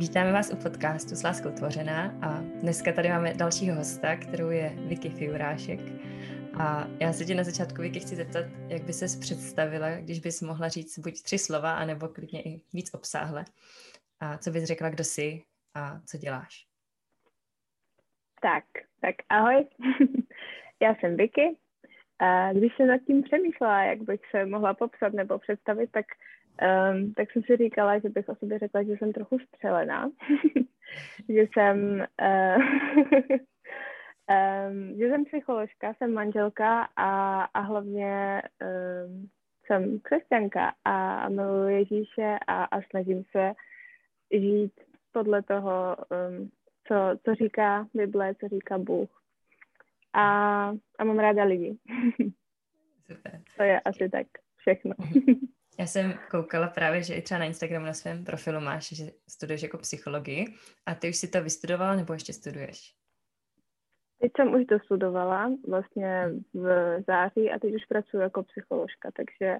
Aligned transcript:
Vítáme 0.00 0.32
vás 0.32 0.52
u 0.52 0.56
podcastu 0.56 1.16
s 1.16 1.22
láskou 1.22 1.50
tvořená 1.50 2.18
a 2.22 2.40
dneska 2.40 2.92
tady 2.92 3.08
máme 3.08 3.34
dalšího 3.34 3.76
hosta, 3.76 4.16
kterou 4.16 4.50
je 4.50 4.72
Vicky 4.88 5.08
Fiurášek. 5.10 5.80
A 6.58 6.86
já 7.00 7.12
se 7.12 7.24
tě 7.24 7.34
na 7.34 7.44
začátku, 7.44 7.82
Vicky, 7.82 8.00
chci 8.00 8.16
zeptat, 8.16 8.44
jak 8.68 8.82
by 8.82 8.92
ses 8.92 9.16
představila, 9.16 9.90
když 9.90 10.20
bys 10.20 10.42
mohla 10.42 10.68
říct 10.68 10.98
buď 10.98 11.22
tři 11.22 11.38
slova, 11.38 11.74
anebo 11.74 12.08
klidně 12.08 12.42
i 12.42 12.60
víc 12.72 12.94
obsáhle. 12.94 13.44
A 14.20 14.38
co 14.38 14.50
bys 14.50 14.64
řekla, 14.64 14.90
kdo 14.90 15.04
jsi 15.04 15.42
a 15.74 16.00
co 16.06 16.18
děláš? 16.18 16.66
Tak, 18.42 18.64
tak 19.00 19.14
ahoj. 19.28 19.66
já 20.82 20.94
jsem 20.94 21.16
Vicky. 21.16 21.56
A 22.18 22.52
když 22.52 22.76
jsem 22.76 22.86
nad 22.86 23.00
tím 23.06 23.22
přemýšlela, 23.22 23.82
jak 23.82 24.02
bych 24.02 24.20
se 24.30 24.46
mohla 24.46 24.74
popsat 24.74 25.12
nebo 25.12 25.38
představit, 25.38 25.90
tak 25.92 26.06
Um, 26.60 27.14
tak 27.14 27.32
jsem 27.32 27.42
si 27.42 27.56
říkala, 27.56 27.98
že 27.98 28.08
bych 28.08 28.28
o 28.28 28.34
sobě 28.34 28.58
řekla, 28.58 28.82
že 28.82 28.92
jsem 28.92 29.12
trochu 29.12 29.38
střelená, 29.38 30.10
že 31.28 31.40
jsem 31.40 32.06
uh, 32.22 32.62
um, 34.70 34.94
že 34.98 35.08
jsem 35.08 35.24
psycholožka, 35.24 35.94
jsem 35.94 36.12
manželka 36.12 36.88
a, 36.96 37.42
a 37.42 37.60
hlavně 37.60 38.42
um, 38.62 39.28
jsem 39.66 40.00
křesťanka 40.00 40.74
a 40.84 41.28
miluji 41.28 41.74
Ježíše 41.74 42.38
a, 42.46 42.64
a 42.64 42.82
snažím 42.82 43.24
se 43.30 43.52
žít 44.30 44.72
podle 45.12 45.42
toho, 45.42 45.96
um, 46.28 46.50
co, 46.88 46.94
co 47.24 47.34
říká 47.34 47.86
Bible, 47.94 48.34
co 48.34 48.48
říká 48.48 48.78
Bůh. 48.78 49.22
A, 50.12 50.24
a 50.98 51.04
mám 51.04 51.18
ráda 51.18 51.44
lidi. 51.44 51.78
Super. 53.06 53.40
To 53.56 53.62
je 53.62 53.80
asi 53.80 54.08
tak 54.08 54.26
všechno. 54.56 54.94
Já 55.80 55.86
jsem 55.86 56.14
koukala 56.30 56.68
právě, 56.68 57.02
že 57.02 57.14
i 57.14 57.22
třeba 57.22 57.38
na 57.38 57.44
Instagramu 57.44 57.86
na 57.86 57.92
svém 57.92 58.24
profilu 58.24 58.60
máš, 58.60 58.88
že 58.88 59.04
studuješ 59.28 59.62
jako 59.62 59.78
psychologii. 59.78 60.44
A 60.86 60.94
ty 60.94 61.08
už 61.08 61.16
si 61.16 61.28
to 61.28 61.42
vystudovala 61.42 61.96
nebo 61.96 62.12
ještě 62.12 62.32
studuješ? 62.32 62.94
Teď 64.20 64.32
jsem 64.36 64.54
už 64.54 64.66
dostudovala 64.66 65.52
vlastně 65.68 66.28
v 66.54 66.96
září 67.06 67.50
a 67.50 67.58
teď 67.58 67.74
už 67.74 67.84
pracuji 67.84 68.18
jako 68.18 68.42
psycholožka, 68.42 69.10
takže 69.16 69.58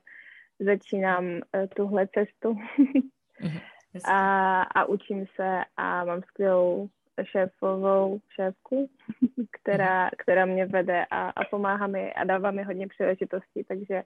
začínám 0.58 1.24
uh, 1.24 1.40
tuhle 1.76 2.08
cestu 2.08 2.54
mhm, 3.40 3.58
a, 4.04 4.62
a 4.62 4.84
učím 4.84 5.26
se 5.36 5.64
a 5.76 6.04
mám 6.04 6.22
skvělou 6.22 6.88
šéfovou 7.24 8.20
šéfku, 8.34 8.90
která, 9.60 10.02
mhm. 10.02 10.10
která 10.18 10.44
mě 10.44 10.66
vede 10.66 11.04
a, 11.10 11.30
a 11.30 11.44
pomáhá 11.44 11.86
mi 11.86 12.12
a 12.12 12.24
dává 12.24 12.50
mi 12.50 12.62
hodně 12.62 12.88
příležitostí, 12.88 13.64
takže, 13.68 14.02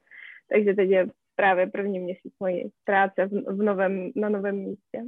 takže 0.48 0.74
teď 0.74 0.90
je 0.90 1.06
právě 1.36 1.66
první 1.66 2.00
měsíc 2.00 2.34
mojí 2.40 2.70
práce 2.84 3.26
v, 3.26 3.56
v 3.56 3.62
novém, 3.62 4.10
na 4.16 4.28
novém 4.28 4.56
místě. 4.56 4.98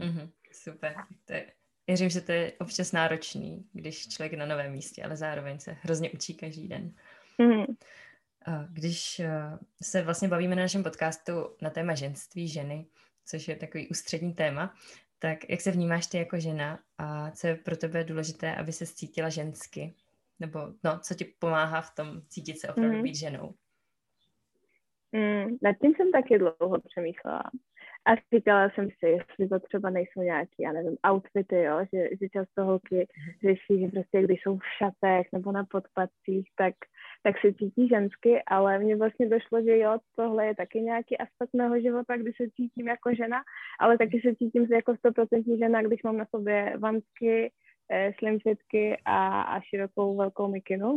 Mm-hmm, 0.00 0.30
super. 0.52 0.94
To 1.24 1.32
je, 1.32 1.46
věřím, 1.86 2.08
že 2.08 2.20
to 2.20 2.32
je 2.32 2.52
občas 2.52 2.92
náročný, 2.92 3.66
když 3.72 4.08
člověk 4.08 4.34
na 4.34 4.46
novém 4.46 4.72
místě, 4.72 5.02
ale 5.02 5.16
zároveň 5.16 5.58
se 5.58 5.76
hrozně 5.80 6.10
učí 6.10 6.34
každý 6.34 6.68
den. 6.68 6.94
Mm-hmm. 7.38 7.76
Když 8.68 9.20
eh, 9.20 9.58
se 9.82 10.02
vlastně 10.02 10.28
bavíme 10.28 10.56
na 10.56 10.62
našem 10.62 10.82
podcastu 10.82 11.32
na 11.62 11.70
téma 11.70 11.94
ženství, 11.94 12.48
ženy, 12.48 12.86
což 13.24 13.48
je 13.48 13.56
takový 13.56 13.88
ústřední 13.88 14.32
téma, 14.32 14.74
tak 15.22 15.50
jak 15.50 15.60
se 15.60 15.70
vnímáš 15.70 16.06
ty 16.06 16.18
jako 16.18 16.40
žena 16.40 16.78
a 16.98 17.30
co 17.30 17.46
je 17.46 17.56
pro 17.56 17.76
tebe 17.76 18.04
důležité, 18.04 18.54
aby 18.54 18.72
se 18.72 18.86
cítila 18.86 19.28
žensky? 19.28 19.94
Nebo 20.40 20.58
no, 20.84 20.98
co 20.98 21.14
ti 21.14 21.24
pomáhá 21.24 21.80
v 21.80 21.94
tom 21.94 22.22
cítit 22.28 22.58
se 22.58 22.68
opravdu 22.68 22.96
mm-hmm. 22.96 23.02
být 23.02 23.14
ženou? 23.14 23.54
Mm, 25.12 25.58
nad 25.62 25.72
tím 25.82 25.94
jsem 25.96 26.12
taky 26.12 26.38
dlouho 26.38 26.80
přemýšlela. 26.80 27.42
A 28.06 28.10
říkala 28.34 28.70
jsem 28.70 28.88
si, 28.90 29.06
jestli 29.06 29.48
to 29.48 29.60
třeba 29.60 29.90
nejsou 29.90 30.22
nějaký, 30.22 30.54
já 30.58 30.72
nevím, 30.72 30.96
outfity, 31.10 31.62
jo, 31.62 31.78
že, 31.92 32.08
že 32.20 32.28
často 32.28 32.64
holky 32.64 33.06
řeší, 33.42 33.80
že 33.80 33.88
prostě 33.88 34.22
když 34.22 34.42
jsou 34.42 34.58
v 34.58 34.62
šatech 34.78 35.26
nebo 35.32 35.52
na 35.52 35.64
podpacích, 35.64 36.48
tak, 36.56 36.74
tak 37.22 37.40
se 37.40 37.54
cítí 37.54 37.88
žensky, 37.88 38.42
ale 38.46 38.78
mně 38.78 38.96
vlastně 38.96 39.28
došlo, 39.28 39.62
že 39.62 39.78
jo, 39.78 39.98
tohle 40.16 40.46
je 40.46 40.54
taky 40.54 40.80
nějaký 40.80 41.18
aspekt 41.18 41.50
mého 41.54 41.80
života, 41.80 42.16
kdy 42.16 42.32
se 42.32 42.50
cítím 42.56 42.88
jako 42.88 43.14
žena, 43.14 43.42
ale 43.80 43.98
taky 43.98 44.20
se 44.20 44.34
cítím 44.36 44.66
jako 44.72 44.92
100% 44.92 45.58
žena, 45.58 45.82
když 45.82 46.02
mám 46.02 46.16
na 46.16 46.26
sobě 46.36 46.74
vamsky, 46.78 47.52
eh, 47.90 48.12
slimfitky 48.18 48.96
a, 49.04 49.42
a 49.42 49.60
širokou 49.60 50.16
velkou 50.16 50.48
mikinu. 50.48 50.96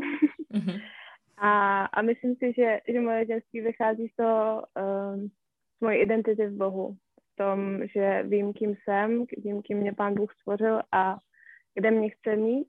Mm-hmm. 0.54 0.82
A, 1.38 1.86
a 1.86 2.02
myslím 2.02 2.36
si, 2.36 2.54
že, 2.58 2.80
že 2.88 3.02
moje 3.02 3.26
ženství 3.26 3.62
vychází 3.62 4.08
z 4.08 4.16
toho, 4.16 4.64
um, 5.16 5.32
z 5.78 5.82
mojí 5.82 6.02
identity 6.02 6.48
v 6.48 6.58
Bohu. 6.58 6.98
V 7.34 7.36
tom, 7.36 7.88
že 7.94 8.24
vím, 8.24 8.54
kým 8.54 8.76
jsem, 8.84 9.26
vím, 9.38 9.62
kým 9.62 9.78
mě 9.78 9.94
Pán 9.94 10.14
Bůh 10.14 10.34
stvořil 10.34 10.82
a 10.92 11.18
kde 11.74 11.92
mě 11.92 12.10
chce 12.10 12.36
mít. 12.36 12.68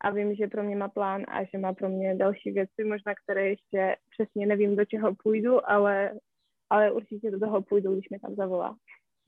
A 0.00 0.10
vím, 0.10 0.34
že 0.34 0.46
pro 0.46 0.62
mě 0.62 0.76
má 0.76 0.88
plán 0.88 1.24
a 1.28 1.44
že 1.44 1.58
má 1.58 1.74
pro 1.74 1.88
mě 1.88 2.14
další 2.14 2.50
věci, 2.50 2.84
možná 2.84 3.14
které 3.14 3.48
ještě 3.48 3.96
přesně 4.10 4.46
nevím, 4.46 4.76
do 4.76 4.84
čeho 4.84 5.14
půjdu, 5.14 5.70
ale, 5.70 6.12
ale 6.70 6.92
určitě 6.92 7.30
do 7.30 7.40
toho 7.40 7.62
půjdu, 7.62 7.92
když 7.92 8.08
mě 8.08 8.20
tam 8.20 8.34
zavolá. 8.34 8.76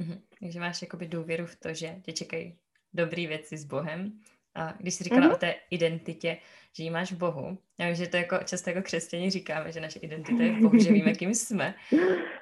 Mm-hmm. 0.00 0.20
Takže 0.40 0.60
máš 0.60 0.82
jakoby 0.82 1.08
důvěru 1.08 1.46
v 1.46 1.56
to, 1.56 1.74
že 1.74 2.00
tě 2.02 2.12
čekají 2.12 2.58
dobré 2.92 3.26
věci 3.26 3.56
s 3.56 3.64
Bohem 3.64 4.20
a 4.58 4.74
když 4.78 4.94
jsi 4.94 5.04
říkala 5.04 5.26
mm-hmm. 5.26 5.34
o 5.34 5.36
té 5.36 5.54
identitě, 5.70 6.38
že 6.76 6.82
ji 6.82 6.90
máš 6.90 7.12
v 7.12 7.16
Bohu, 7.18 7.58
já 7.78 7.86
vím, 7.86 7.94
že 7.94 8.06
to 8.06 8.16
jako 8.16 8.38
často 8.44 8.70
jako 8.70 8.82
křesťaní 8.82 9.30
říkáme, 9.30 9.72
že 9.72 9.80
naše 9.80 9.98
identita 9.98 10.42
je 10.42 10.52
v 10.52 10.60
Bohu, 10.60 10.78
že 10.78 10.92
víme, 10.92 11.12
kým 11.18 11.34
jsme. 11.34 11.74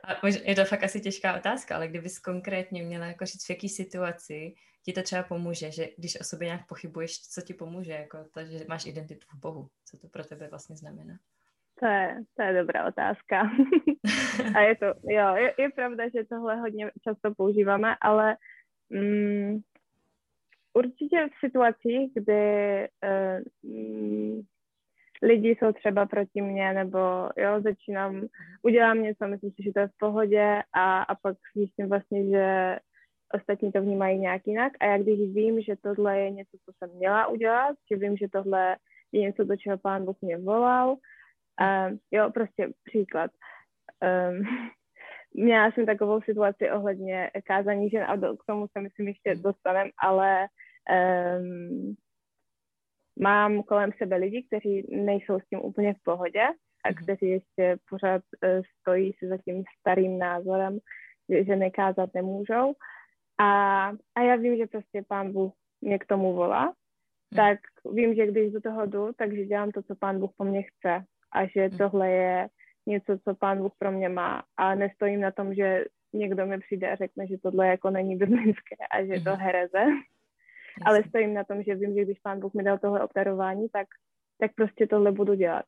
A 0.04 0.26
je 0.44 0.54
to 0.54 0.64
fakt 0.64 0.84
asi 0.84 1.00
těžká 1.00 1.36
otázka, 1.36 1.76
ale 1.76 1.88
kdybys 1.88 2.18
konkrétně 2.18 2.82
měla 2.82 3.06
jako 3.06 3.26
říct, 3.26 3.46
v 3.46 3.50
jaký 3.50 3.68
situaci 3.68 4.54
ti 4.84 4.92
to 4.92 5.02
třeba 5.02 5.22
pomůže, 5.22 5.70
že 5.70 5.88
když 5.98 6.20
o 6.20 6.24
sobě 6.24 6.46
nějak 6.46 6.66
pochybuješ, 6.66 7.20
co 7.20 7.40
ti 7.40 7.54
pomůže, 7.54 7.92
jako 7.92 8.18
to, 8.34 8.44
že 8.44 8.64
máš 8.68 8.86
identitu 8.86 9.26
v 9.34 9.40
Bohu, 9.40 9.68
co 9.84 9.98
to 9.98 10.08
pro 10.08 10.24
tebe 10.24 10.48
vlastně 10.48 10.76
znamená? 10.76 11.14
To 11.80 11.86
je, 11.86 12.16
to 12.36 12.42
je 12.42 12.60
dobrá 12.60 12.86
otázka. 12.86 13.50
A 14.54 14.60
je 14.60 14.76
to, 14.76 14.86
jo, 14.86 15.34
je, 15.34 15.54
je 15.58 15.70
pravda, 15.74 16.04
že 16.08 16.24
tohle 16.24 16.56
hodně 16.56 16.90
často 17.04 17.34
používáme, 17.34 17.96
ale 18.00 18.36
mm, 18.90 19.60
určitě 20.76 21.28
v 21.28 21.46
situacích, 21.46 22.12
kdy 22.14 22.88
uh, 23.04 24.42
lidi 25.22 25.48
jsou 25.48 25.72
třeba 25.72 26.06
proti 26.06 26.42
mně, 26.42 26.72
nebo 26.72 26.98
jo, 27.36 27.60
začínám, 27.60 28.26
udělám 28.62 29.02
něco, 29.02 29.28
myslím 29.28 29.50
si, 29.50 29.62
že 29.62 29.72
to 29.72 29.80
je 29.80 29.88
v 29.88 29.98
pohodě 29.98 30.62
a, 30.72 31.02
a 31.02 31.14
pak 31.14 31.36
zjistím 31.54 31.88
vlastně, 31.88 32.30
že 32.30 32.76
ostatní 33.34 33.72
to 33.72 33.80
vnímají 33.80 34.18
nějak 34.18 34.46
jinak 34.46 34.72
a 34.80 34.84
já 34.84 34.98
když 34.98 35.18
vím, 35.34 35.60
že 35.60 35.76
tohle 35.76 36.20
je 36.20 36.30
něco, 36.30 36.56
co 36.64 36.72
jsem 36.78 36.96
měla 36.96 37.26
udělat, 37.26 37.76
že 37.90 37.96
vím, 37.96 38.16
že 38.16 38.28
tohle 38.28 38.76
je 39.12 39.20
něco, 39.20 39.44
do 39.44 39.56
čeho 39.56 39.78
pán 39.78 40.04
Bůh 40.04 40.16
mě 40.20 40.38
volal, 40.38 40.90
um, 40.90 41.98
jo, 42.10 42.30
prostě 42.30 42.68
příklad. 42.84 43.30
Um, 44.30 44.42
měla 45.44 45.70
jsem 45.70 45.86
takovou 45.86 46.20
situaci 46.22 46.70
ohledně 46.70 47.30
kázání 47.44 47.90
žen 47.90 48.04
a 48.04 48.16
k 48.16 48.44
tomu 48.46 48.66
se 48.72 48.80
myslím 48.80 49.08
ještě 49.08 49.34
dostanem, 49.34 49.90
ale 49.98 50.46
um, 50.90 51.94
mám 53.18 53.62
kolem 53.62 53.90
sebe 53.98 54.16
lidi, 54.16 54.42
kteří 54.42 54.86
nejsou 54.90 55.40
s 55.40 55.48
tím 55.48 55.60
úplně 55.62 55.94
v 55.94 56.02
pohodě 56.02 56.42
a 56.84 56.88
mhm. 56.88 56.94
kteří 56.94 57.28
ještě 57.30 57.76
pořád 57.90 58.22
uh, 58.44 58.62
stojí 58.80 59.12
si 59.12 59.28
za 59.28 59.38
tím 59.38 59.64
starým 59.80 60.18
názorem, 60.18 60.78
že, 61.28 61.44
že 61.44 61.56
nekázat 61.56 62.10
nemůžou. 62.14 62.74
A, 63.38 63.86
a 64.14 64.20
já 64.20 64.36
vím, 64.36 64.56
že 64.56 64.66
prostě 64.66 65.02
pán 65.08 65.32
Bůh 65.32 65.52
mě 65.80 65.98
k 65.98 66.06
tomu 66.06 66.34
volá, 66.34 66.62
hmm. 66.62 66.74
tak 67.36 67.58
vím, 67.92 68.14
že 68.14 68.26
když 68.26 68.52
do 68.52 68.60
toho 68.60 68.86
jdu, 68.86 69.12
takže 69.16 69.44
dělám 69.44 69.70
to, 69.70 69.82
co 69.82 69.94
pán 69.96 70.20
Bůh 70.20 70.30
po 70.36 70.44
mně 70.44 70.62
chce 70.62 71.04
a 71.32 71.46
že 71.46 71.66
hmm. 71.66 71.78
tohle 71.78 72.10
je 72.10 72.48
něco, 72.86 73.18
co 73.18 73.34
pán 73.34 73.58
Bůh 73.58 73.72
pro 73.78 73.92
mě 73.92 74.08
má 74.08 74.42
a 74.56 74.74
nestojím 74.74 75.20
na 75.20 75.30
tom, 75.30 75.54
že 75.54 75.84
někdo 76.12 76.46
mi 76.46 76.58
přijde 76.58 76.90
a 76.90 76.96
řekne, 76.96 77.26
že 77.26 77.38
tohle 77.42 77.68
jako 77.68 77.90
není 77.90 78.16
biblické 78.16 78.76
a 78.90 79.04
že 79.04 79.20
to 79.20 79.30
mhm. 79.30 79.38
hereze 79.38 79.84
ale 80.84 81.04
stojím 81.08 81.34
na 81.34 81.44
tom, 81.44 81.62
že 81.62 81.74
vím, 81.74 81.94
že 81.94 82.04
když 82.04 82.18
pán 82.18 82.40
Bůh 82.40 82.54
mi 82.54 82.62
dal 82.62 82.78
tohle 82.78 83.04
obdarování, 83.04 83.68
tak, 83.68 83.86
tak 84.40 84.54
prostě 84.54 84.86
tohle 84.86 85.12
budu 85.12 85.34
dělat. 85.34 85.64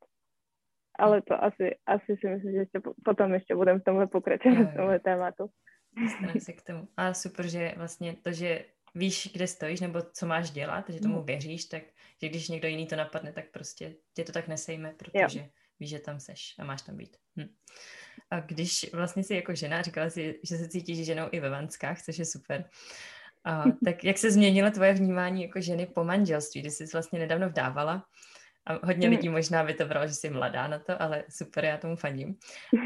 Ale 0.98 1.22
to 1.22 1.44
asi, 1.44 1.76
asi 1.86 2.16
si 2.20 2.28
myslím, 2.28 2.52
že 2.52 2.58
ještě 2.58 2.80
potom 3.04 3.34
ještě 3.34 3.54
budeme 3.54 3.80
v 3.80 3.84
tomhle 3.84 4.06
pokračovat, 4.06 4.72
v 4.72 4.76
tomhle 4.76 4.98
tématu. 5.00 5.50
Dostaneme 6.02 6.40
se 6.40 6.52
k 6.52 6.62
tomu. 6.62 6.88
A 6.96 7.14
super, 7.14 7.48
že 7.48 7.74
vlastně 7.76 8.16
to, 8.22 8.32
že 8.32 8.64
víš, 8.94 9.30
kde 9.32 9.46
stojíš, 9.46 9.80
nebo 9.80 10.02
co 10.02 10.26
máš 10.26 10.50
dělat, 10.50 10.90
že 10.90 11.00
tomu 11.00 11.16
hmm. 11.16 11.26
věříš, 11.26 11.64
tak 11.64 11.82
že 12.22 12.28
když 12.28 12.48
někdo 12.48 12.68
jiný 12.68 12.86
to 12.86 12.96
napadne, 12.96 13.32
tak 13.32 13.50
prostě 13.50 13.94
tě 14.14 14.24
to 14.24 14.32
tak 14.32 14.48
nesejme, 14.48 14.94
protože 14.96 15.38
jo. 15.38 15.46
víš, 15.80 15.90
že 15.90 15.98
tam 15.98 16.20
seš 16.20 16.54
a 16.58 16.64
máš 16.64 16.82
tam 16.82 16.96
být. 16.96 17.16
Hm. 17.36 17.54
A 18.30 18.40
když 18.40 18.92
vlastně 18.92 19.24
si 19.24 19.34
jako 19.34 19.54
žena 19.54 19.82
říkala 19.82 20.10
si, 20.10 20.40
že 20.44 20.56
se 20.56 20.68
cítíš 20.68 21.06
ženou 21.06 21.28
i 21.32 21.40
ve 21.40 21.50
vanskách, 21.50 22.02
což 22.02 22.18
je 22.18 22.24
super, 22.24 22.64
a, 23.48 23.64
tak 23.84 24.04
jak 24.04 24.18
se 24.18 24.30
změnilo 24.30 24.70
tvoje 24.70 24.94
vnímání 24.94 25.42
jako 25.42 25.60
ženy 25.60 25.86
po 25.86 26.04
manželství, 26.04 26.60
kdy 26.60 26.70
jsi 26.70 26.84
vlastně 26.92 27.18
nedávno 27.18 27.48
vdávala? 27.48 28.04
A 28.66 28.86
hodně 28.86 29.08
lidí 29.08 29.28
možná 29.28 29.64
by 29.64 29.74
to 29.74 29.86
bralo, 29.86 30.06
že 30.06 30.14
jsi 30.14 30.30
mladá 30.30 30.68
na 30.68 30.78
to, 30.78 31.02
ale 31.02 31.24
super, 31.30 31.64
já 31.64 31.76
tomu 31.76 31.96
fandím. 31.96 32.36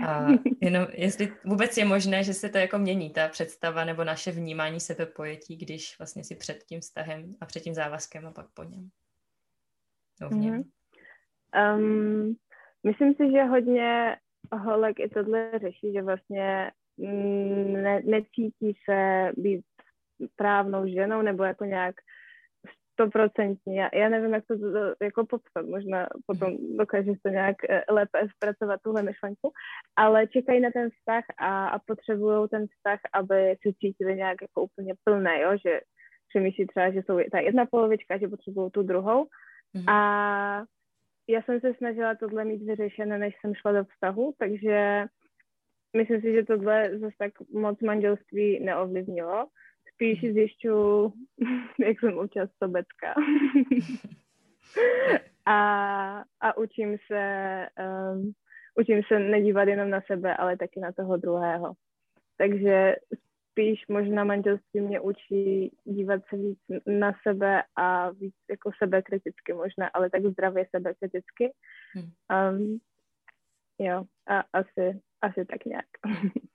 A 0.06 0.26
jenom, 0.60 0.86
jestli 0.92 1.32
vůbec 1.44 1.76
je 1.76 1.84
možné, 1.84 2.24
že 2.24 2.34
se 2.34 2.48
to 2.48 2.58
jako 2.58 2.78
mění, 2.78 3.10
ta 3.10 3.28
představa 3.28 3.84
nebo 3.84 4.04
naše 4.04 4.30
vnímání 4.30 4.80
sebepojetí, 4.80 5.56
když 5.56 5.98
vlastně 5.98 6.24
si 6.24 6.36
před 6.36 6.64
tím 6.68 6.80
vztahem 6.80 7.30
a 7.40 7.46
před 7.46 7.60
tím 7.60 7.74
závazkem 7.74 8.26
a 8.26 8.30
pak 8.30 8.46
po 8.54 8.62
něm. 8.62 8.88
No, 10.20 10.28
v 10.28 10.34
něm. 10.34 10.62
Um, 11.76 12.36
myslím 12.86 13.14
si, 13.14 13.32
že 13.32 13.44
hodně 13.44 14.16
holek 14.52 15.00
i 15.00 15.08
tohle 15.08 15.50
řeší, 15.60 15.92
že 15.92 16.02
vlastně 16.02 16.70
mm, 16.96 17.72
ne, 17.72 18.02
necítí 18.04 18.76
se 18.84 19.30
být 19.36 19.64
právnou 20.36 20.86
ženou 20.86 21.22
nebo 21.22 21.44
jako 21.44 21.64
nějak 21.64 21.94
stoprocentně. 22.92 23.80
Já, 23.80 23.88
já 23.94 24.08
nevím, 24.08 24.34
jak 24.34 24.44
to, 24.46 24.58
to 24.58 25.04
jako 25.04 25.26
popsat, 25.26 25.66
možná 25.66 26.08
potom 26.26 26.56
dokážeš 26.76 27.18
to 27.22 27.28
nějak 27.28 27.56
eh, 27.68 27.82
lépe 27.90 28.28
zpracovat 28.36 28.80
tuhle 28.84 29.02
myšlenku, 29.02 29.52
ale 29.96 30.26
čekají 30.26 30.60
na 30.60 30.70
ten 30.70 30.90
vztah 30.90 31.24
a, 31.38 31.68
a 31.68 31.78
potřebují 31.78 32.48
ten 32.48 32.66
vztah, 32.66 32.98
aby 33.12 33.56
se 33.62 33.72
cítili 33.80 34.16
nějak 34.16 34.42
jako 34.42 34.62
úplně 34.62 34.94
plné, 35.04 35.40
jo, 35.40 35.50
že 35.66 35.80
přemýšlí 36.28 36.66
třeba, 36.66 36.90
že 36.90 37.02
jsou 37.02 37.20
ta 37.30 37.38
jedna 37.38 37.66
polovička, 37.66 38.18
že 38.18 38.28
potřebují 38.28 38.70
tu 38.70 38.82
druhou. 38.82 39.26
Mm. 39.74 39.88
a 39.88 40.64
já 41.28 41.42
jsem 41.42 41.60
se 41.60 41.74
snažila 41.74 42.14
tohle 42.14 42.44
mít 42.44 42.62
vyřešené, 42.62 43.18
než 43.18 43.34
jsem 43.40 43.54
šla 43.54 43.72
do 43.72 43.84
vztahu, 43.84 44.34
takže 44.38 45.04
myslím 45.96 46.20
si, 46.20 46.32
že 46.32 46.44
tohle 46.44 46.98
zase 46.98 47.14
tak 47.18 47.32
moc 47.52 47.80
manželství 47.80 48.60
neovlivnilo 48.60 49.46
spíš 49.94 50.20
zjišťu, 50.20 51.12
jak 51.86 52.00
jsem 52.00 52.18
občas 52.18 52.50
sobecká. 52.58 53.14
a, 55.46 55.58
a 56.40 56.56
učím 56.56 56.98
se, 57.06 57.22
um, 58.14 58.32
učím 58.78 59.02
se 59.08 59.18
nedívat 59.18 59.68
jenom 59.68 59.90
na 59.90 60.00
sebe, 60.06 60.36
ale 60.36 60.56
taky 60.56 60.80
na 60.80 60.92
toho 60.92 61.16
druhého. 61.16 61.72
Takže 62.36 62.96
spíš 63.50 63.86
možná 63.88 64.24
manželství 64.24 64.80
mě 64.80 65.00
učí 65.00 65.72
dívat 65.84 66.22
se 66.28 66.36
víc 66.36 66.58
na 66.86 67.12
sebe 67.22 67.62
a 67.76 68.10
víc 68.10 68.34
jako 68.50 68.70
sebe 68.78 69.02
kriticky 69.02 69.52
možná, 69.52 69.88
ale 69.88 70.10
tak 70.10 70.26
zdravě 70.26 70.66
sebe 70.70 70.94
kriticky. 70.94 71.52
Um, 72.50 72.78
jo, 73.78 74.04
a 74.26 74.44
asi, 74.52 75.00
asi 75.20 75.44
tak 75.44 75.64
nějak. 75.64 75.86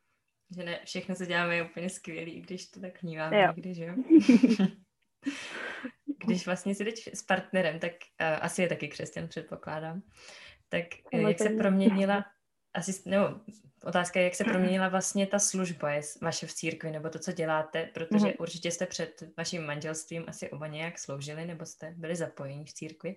Že 0.55 0.63
ne, 0.63 0.79
všechno, 0.85 1.15
co 1.15 1.25
děláme, 1.25 1.55
je 1.55 1.63
úplně 1.63 1.89
skvělý, 1.89 2.41
když 2.41 2.65
to 2.69 2.79
tak 2.79 3.01
vnímáme 3.01 3.41
jo. 3.41 3.47
někdy, 3.47 3.73
že 3.73 3.85
jo? 3.85 3.93
když 6.25 6.45
vlastně 6.45 6.75
si 6.75 6.85
teď 6.85 7.07
s 7.13 7.23
partnerem, 7.23 7.79
tak 7.79 7.91
uh, 7.91 8.27
asi 8.41 8.61
je 8.61 8.67
taky 8.67 8.87
křesťan, 8.87 9.27
předpokládám, 9.27 10.01
tak 10.69 10.85
uh, 11.13 11.19
jak 11.19 11.39
se 11.39 11.49
proměnila, 11.49 12.25
asi, 12.73 13.09
nebo 13.09 13.39
otázka 13.83 14.19
je, 14.19 14.23
jak 14.23 14.35
se 14.35 14.43
proměnila 14.43 14.89
vlastně 14.89 15.27
ta 15.27 15.39
služba 15.39 15.91
je 15.91 16.01
vaše 16.21 16.47
v 16.47 16.53
církvi, 16.53 16.91
nebo 16.91 17.09
to, 17.09 17.19
co 17.19 17.31
děláte, 17.31 17.89
protože 17.93 18.25
mm-hmm. 18.25 18.35
určitě 18.39 18.71
jste 18.71 18.85
před 18.85 19.23
vaším 19.37 19.65
manželstvím 19.65 20.23
asi 20.27 20.49
oba 20.49 20.67
nějak 20.67 20.99
sloužili, 20.99 21.45
nebo 21.45 21.65
jste 21.65 21.93
byli 21.97 22.15
zapojeni 22.15 22.65
v 22.65 22.73
církvi, 22.73 23.15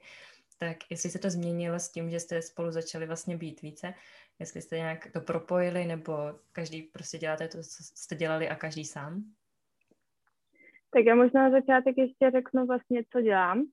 tak 0.58 0.76
jestli 0.90 1.10
se 1.10 1.18
to 1.18 1.30
změnilo 1.30 1.78
s 1.78 1.88
tím, 1.88 2.10
že 2.10 2.20
jste 2.20 2.42
spolu 2.42 2.70
začali 2.70 3.06
vlastně 3.06 3.36
být 3.36 3.62
více, 3.62 3.94
jestli 4.40 4.60
jste 4.60 4.76
nějak 4.76 5.12
to 5.12 5.20
propojili, 5.20 5.84
nebo 5.84 6.12
každý 6.52 6.82
prostě 6.82 7.18
děláte 7.18 7.48
to, 7.48 7.58
co 7.58 7.82
jste 7.82 8.14
dělali 8.14 8.48
a 8.48 8.54
každý 8.54 8.84
sám? 8.84 9.22
Tak 10.92 11.04
já 11.04 11.14
možná 11.14 11.48
na 11.48 11.50
začátek 11.50 11.98
ještě 11.98 12.30
řeknu 12.30 12.66
vlastně, 12.66 13.02
co 13.12 13.20
dělám 13.20 13.64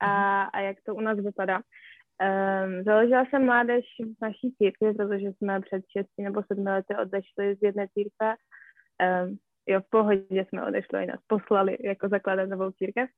a, 0.00 0.40
mhm. 0.40 0.50
a 0.52 0.60
jak 0.60 0.76
to 0.86 0.94
u 0.94 1.00
nás 1.00 1.18
vypadá. 1.18 1.56
Um, 1.56 2.82
založila 2.84 3.24
jsem 3.24 3.44
mládež 3.46 3.84
v 4.18 4.22
naší 4.22 4.54
církvi, 4.58 4.94
protože 4.94 5.28
jsme 5.28 5.60
před 5.60 5.84
6 5.98 6.08
nebo 6.18 6.42
7 6.52 6.66
lety 6.66 6.94
odešli 7.02 7.54
z 7.54 7.62
jedné 7.62 7.88
církve. 7.88 8.34
Um, 9.24 9.38
jo, 9.66 9.80
v 9.80 9.90
pohodě 9.90 10.44
jsme 10.44 10.66
odešli, 10.66 11.02
i 11.02 11.06
nás 11.06 11.20
poslali 11.26 11.76
jako 11.80 12.08
zakládat 12.08 12.48
novou 12.48 12.70
církev. 12.70 13.10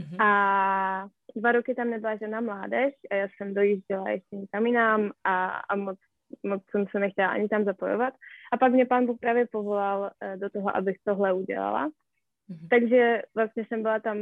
Mm-hmm. 0.00 0.24
A 0.24 1.08
dva 1.36 1.52
roky 1.52 1.74
tam 1.74 1.90
nebyla 1.90 2.16
žena 2.16 2.40
mládež 2.40 2.94
a 3.10 3.14
já 3.14 3.28
jsem 3.28 3.54
dojížděla 3.54 4.10
ještě 4.10 4.36
někam 4.36 4.66
jinam 4.66 5.10
a, 5.24 5.46
a 5.48 5.76
moc 5.76 5.98
moc 6.42 6.62
jsem 6.70 6.86
se 6.86 6.98
nechtěla 6.98 7.28
ani 7.28 7.48
tam 7.48 7.64
zapojovat. 7.64 8.14
A 8.52 8.56
pak 8.56 8.72
mě 8.72 8.86
pán 8.86 9.06
Bůh 9.06 9.18
právě 9.20 9.46
povolal 9.46 10.00
uh, 10.00 10.40
do 10.40 10.50
toho, 10.50 10.76
abych 10.76 10.96
tohle 11.04 11.32
udělala. 11.32 11.88
Mm-hmm. 11.88 12.68
Takže 12.70 13.22
vlastně 13.34 13.64
jsem 13.68 13.82
byla 13.82 14.00
tam 14.00 14.16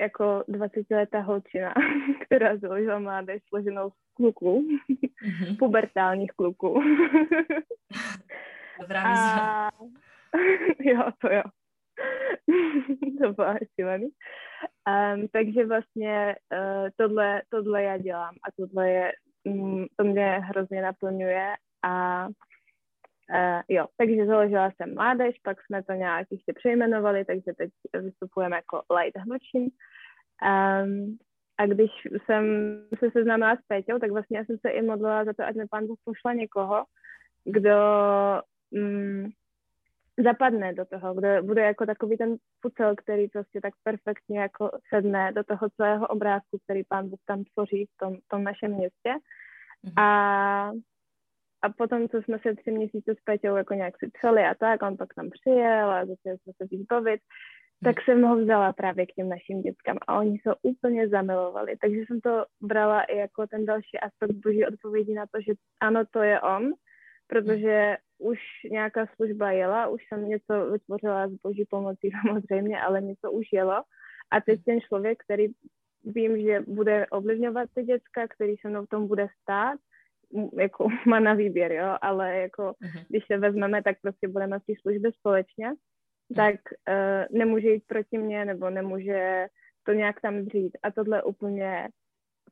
jako 0.00 0.44
20-letá 0.48 1.20
holčina, 1.20 1.74
která 2.26 2.56
založila 2.56 2.98
mládež 2.98 3.42
složenou 3.48 3.90
z 3.90 4.14
kluků, 4.14 4.66
mm-hmm. 4.90 5.56
pubertálních 5.58 6.30
kluků. 6.36 6.82
A... 8.96 9.70
jo, 10.80 11.02
to 11.20 11.32
jo. 11.32 11.42
to 13.22 13.32
bylo 13.32 13.54
šílený. 13.74 14.08
Um, 14.88 15.28
takže 15.28 15.66
vlastně 15.66 16.36
uh, 16.52 16.88
tohle, 16.96 17.42
tohle 17.48 17.82
já 17.82 17.98
dělám 17.98 18.34
a 18.34 18.52
tohle 18.56 18.90
je 18.90 19.12
to 19.96 20.04
mě 20.04 20.38
hrozně 20.38 20.82
naplňuje 20.82 21.54
a 21.82 22.26
uh, 22.26 23.60
jo, 23.68 23.86
takže 23.96 24.26
založila 24.26 24.70
jsem 24.70 24.94
mládež, 24.94 25.36
pak 25.42 25.62
jsme 25.62 25.82
to 25.82 25.92
nějak 25.92 26.26
ještě 26.30 26.52
přejmenovali, 26.52 27.24
takže 27.24 27.52
teď 27.56 27.70
vystupujeme 28.02 28.56
jako 28.56 28.82
Light 28.96 29.16
Hnučin. 29.16 29.70
Um, 30.42 31.18
a 31.58 31.66
když 31.66 31.90
jsem 32.24 32.44
se 32.98 33.10
seznámila 33.10 33.56
s 33.56 33.62
Péťou, 33.68 33.98
tak 33.98 34.10
vlastně 34.10 34.38
já 34.38 34.44
jsem 34.44 34.58
se 34.58 34.70
i 34.70 34.82
modlila 34.82 35.24
za 35.24 35.32
to, 35.32 35.44
ať 35.44 35.56
mi 35.56 35.66
pán 35.70 35.86
Bůh 35.86 35.98
pošla 36.04 36.32
někoho, 36.32 36.84
kdo 37.44 37.78
um, 38.70 39.30
zapadne 40.18 40.72
do 40.72 40.84
toho, 40.84 41.14
kdo 41.14 41.42
bude 41.42 41.62
jako 41.62 41.86
takový 41.86 42.16
ten 42.16 42.36
pucel, 42.60 42.96
který 42.96 43.28
prostě 43.28 43.60
tak 43.60 43.74
perfektně 43.82 44.40
jako 44.40 44.70
sedne 44.94 45.32
do 45.32 45.44
toho 45.44 45.70
celého 45.76 46.06
obrázku, 46.06 46.58
který 46.64 46.84
pán 46.88 47.08
Bůh 47.08 47.20
tam 47.26 47.44
tvoří 47.44 47.86
v 47.86 47.96
tom, 48.00 48.16
tom 48.28 48.44
našem 48.44 48.72
městě. 48.72 49.12
Mm-hmm. 49.84 50.02
A, 50.02 50.70
a 51.62 51.68
potom, 51.76 52.08
co 52.08 52.22
jsme 52.22 52.38
se 52.38 52.54
tři 52.54 52.70
měsíce 52.70 53.14
s 53.14 53.20
Peťou 53.24 53.56
jako 53.56 53.74
nějak 53.74 53.98
si 53.98 54.10
třeli 54.10 54.44
a 54.44 54.54
tak, 54.54 54.82
on 54.82 54.96
pak 54.96 55.14
tam 55.14 55.30
přijel 55.30 55.90
a 55.90 56.06
začali 56.06 56.38
jsme 56.38 56.52
se 56.56 56.66
víc 56.70 56.86
bavit, 56.86 57.20
mm-hmm. 57.20 57.84
tak 57.84 58.04
jsem 58.04 58.22
ho 58.22 58.36
vzala 58.36 58.72
právě 58.72 59.06
k 59.06 59.12
těm 59.12 59.28
našim 59.28 59.62
dětskám 59.62 59.98
a 60.08 60.18
oni 60.18 60.38
se 60.38 60.54
úplně 60.62 61.08
zamilovali. 61.08 61.76
Takže 61.76 61.96
jsem 61.96 62.20
to 62.20 62.44
brala 62.60 63.02
i 63.02 63.16
jako 63.16 63.46
ten 63.46 63.64
další 63.66 63.98
aspekt 63.98 64.32
boží 64.32 64.66
odpovědi 64.66 65.14
na 65.14 65.26
to, 65.26 65.40
že 65.40 65.52
ano, 65.80 66.02
to 66.10 66.22
je 66.22 66.40
on, 66.40 66.72
protože 67.26 67.96
už 68.22 68.38
nějaká 68.70 69.06
služba 69.16 69.50
jela, 69.50 69.88
už 69.88 70.02
jsem 70.08 70.28
něco 70.28 70.70
vytvořila 70.70 71.28
s 71.28 71.32
boží 71.32 71.64
pomocí 71.70 72.10
samozřejmě, 72.26 72.80
ale 72.80 73.02
něco 73.02 73.32
už 73.32 73.46
jelo. 73.52 73.82
A 74.30 74.40
teď 74.40 74.64
ten 74.64 74.80
člověk, 74.80 75.18
který 75.24 75.46
vím, 76.04 76.42
že 76.42 76.60
bude 76.66 77.06
ovlivňovat 77.06 77.68
ty 77.74 77.82
děcka, 77.82 78.28
který 78.28 78.56
se 78.56 78.68
mnou 78.68 78.84
v 78.86 78.88
tom 78.88 79.08
bude 79.08 79.28
stát, 79.42 79.78
jako 80.58 80.88
má 81.06 81.20
na 81.20 81.34
výběr, 81.34 81.72
jo, 81.72 81.96
ale 82.02 82.36
jako 82.36 82.62
uh-huh. 82.62 83.04
když 83.08 83.24
se 83.26 83.38
vezmeme, 83.38 83.82
tak 83.82 83.96
prostě 84.02 84.28
budeme 84.28 84.58
v 84.58 84.66
té 84.66 84.72
službě 84.80 85.12
společně, 85.12 85.70
uh-huh. 85.70 86.36
tak 86.36 86.54
uh, 86.88 87.38
nemůže 87.38 87.68
jít 87.68 87.84
proti 87.86 88.18
mně, 88.18 88.44
nebo 88.44 88.70
nemůže 88.70 89.46
to 89.84 89.92
nějak 89.92 90.20
tam 90.20 90.44
dřít. 90.44 90.78
A 90.82 90.90
tohle 90.90 91.22
úplně 91.22 91.88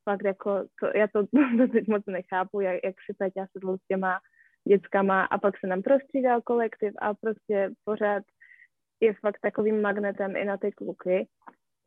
fakt 0.03 0.23
jako, 0.25 0.63
to, 0.79 0.97
já 0.97 1.07
to, 1.07 1.23
to 1.23 1.67
teď 1.71 1.87
moc 1.87 2.05
nechápu, 2.05 2.61
jak, 2.61 2.79
jak 2.83 2.95
si 3.05 3.13
Peťa 3.17 3.45
sedl 3.51 3.77
s 3.77 3.87
těma 3.87 4.19
dětskama 4.67 5.23
a 5.23 5.37
pak 5.37 5.59
se 5.59 5.67
nám 5.67 5.81
prostřídal 5.81 6.41
kolektiv 6.41 6.93
a 7.01 7.13
prostě 7.13 7.69
pořád 7.83 8.23
je 8.99 9.13
fakt 9.13 9.39
takovým 9.41 9.81
magnetem 9.81 10.35
i 10.35 10.45
na 10.45 10.57
ty 10.57 10.71
kluky. 10.71 11.27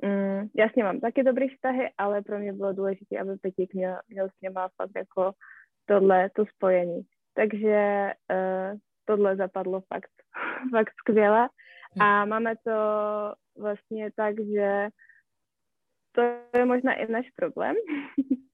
Mm, 0.02 0.48
jasně 0.56 0.84
mám 0.84 1.00
taky 1.00 1.22
dobrý 1.22 1.48
vztahy, 1.48 1.90
ale 1.98 2.22
pro 2.22 2.38
mě 2.38 2.52
bylo 2.52 2.72
důležité, 2.72 3.18
aby 3.18 3.36
Petík 3.36 3.74
měl, 3.74 3.98
měl 4.08 4.28
s 4.28 4.40
něma 4.42 4.68
fakt 4.76 4.90
jako 4.96 5.32
tohle, 5.86 6.30
to 6.30 6.46
spojení. 6.46 7.02
Takže 7.34 8.10
uh, 8.32 8.78
tohle 9.04 9.36
zapadlo 9.36 9.80
fakt, 9.80 10.10
fakt 10.70 10.92
skvěle. 10.98 11.48
A 12.00 12.24
máme 12.24 12.54
to 12.64 12.72
vlastně 13.58 14.10
tak, 14.16 14.34
že 14.40 14.88
to 16.12 16.22
je 16.58 16.64
možná 16.64 16.94
i 16.94 17.12
náš 17.12 17.30
problém, 17.36 17.76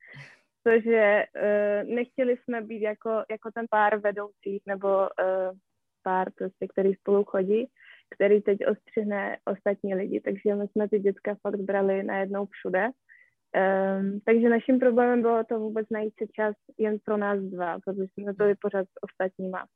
protože 0.70 1.24
uh, 1.36 1.94
nechtěli 1.94 2.36
jsme 2.36 2.62
být 2.62 2.82
jako, 2.82 3.10
jako 3.30 3.50
ten 3.54 3.66
pár 3.70 3.98
vedoucích 3.98 4.62
nebo 4.66 4.88
uh, 4.88 5.56
pár, 6.02 6.28
prostě, 6.38 6.68
který 6.68 6.94
spolu 6.94 7.24
chodí, 7.24 7.66
který 8.14 8.42
teď 8.42 8.58
ostřihne 8.66 9.36
ostatní 9.44 9.94
lidi. 9.94 10.20
Takže 10.20 10.54
my 10.54 10.68
jsme 10.68 10.88
ty 10.88 10.98
děcka 10.98 11.36
fakt 11.42 11.60
brali 11.60 12.02
najednou 12.02 12.46
všude. 12.46 12.88
Um, 12.88 14.20
takže 14.26 14.48
naším 14.48 14.78
problémem 14.78 15.22
bylo 15.22 15.44
to 15.44 15.58
vůbec 15.58 15.86
najít 15.90 16.14
si 16.18 16.28
čas 16.32 16.54
jen 16.78 16.98
pro 17.04 17.16
nás 17.16 17.40
dva, 17.40 17.78
protože 17.84 18.02
jsme 18.02 18.32
byli 18.32 18.54
pořád 18.54 18.86
s 18.86 19.02
ostatníma. 19.02 19.66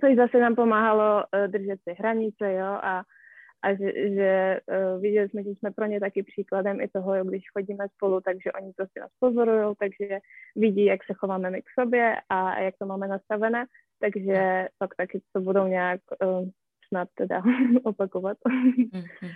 Což 0.00 0.16
zase 0.16 0.38
nám 0.38 0.54
pomáhalo 0.54 1.24
uh, 1.24 1.46
držet 1.52 1.80
si 1.88 1.94
hranice, 1.98 2.52
jo, 2.52 2.66
a, 2.66 3.02
a 3.62 3.74
že, 3.74 4.14
že 4.14 4.60
uh, 4.66 5.00
viděli 5.00 5.28
jsme, 5.28 5.42
že 5.42 5.50
jsme 5.50 5.70
pro 5.70 5.86
ně 5.86 6.00
taky 6.00 6.22
příkladem 6.22 6.80
i 6.80 6.88
toho, 6.88 7.24
když 7.24 7.42
chodíme 7.52 7.88
spolu, 7.88 8.20
takže 8.20 8.52
oni 8.52 8.72
prostě 8.72 9.00
nás 9.00 9.10
pozorují, 9.18 9.74
takže 9.78 10.18
vidí, 10.56 10.84
jak 10.84 11.04
se 11.04 11.14
chováme 11.14 11.50
my 11.50 11.62
k 11.62 11.80
sobě 11.80 12.16
a, 12.28 12.60
jak 12.60 12.74
to 12.78 12.86
máme 12.86 13.08
nastavené, 13.08 13.66
takže 14.00 14.68
pak 14.78 14.94
taky 14.94 15.22
to 15.32 15.40
budou 15.40 15.66
nějak 15.66 16.00
uh, 16.24 16.48
snad 16.88 17.08
teda 17.14 17.42
opakovat. 17.84 18.38
Mm-hmm. 18.46 19.34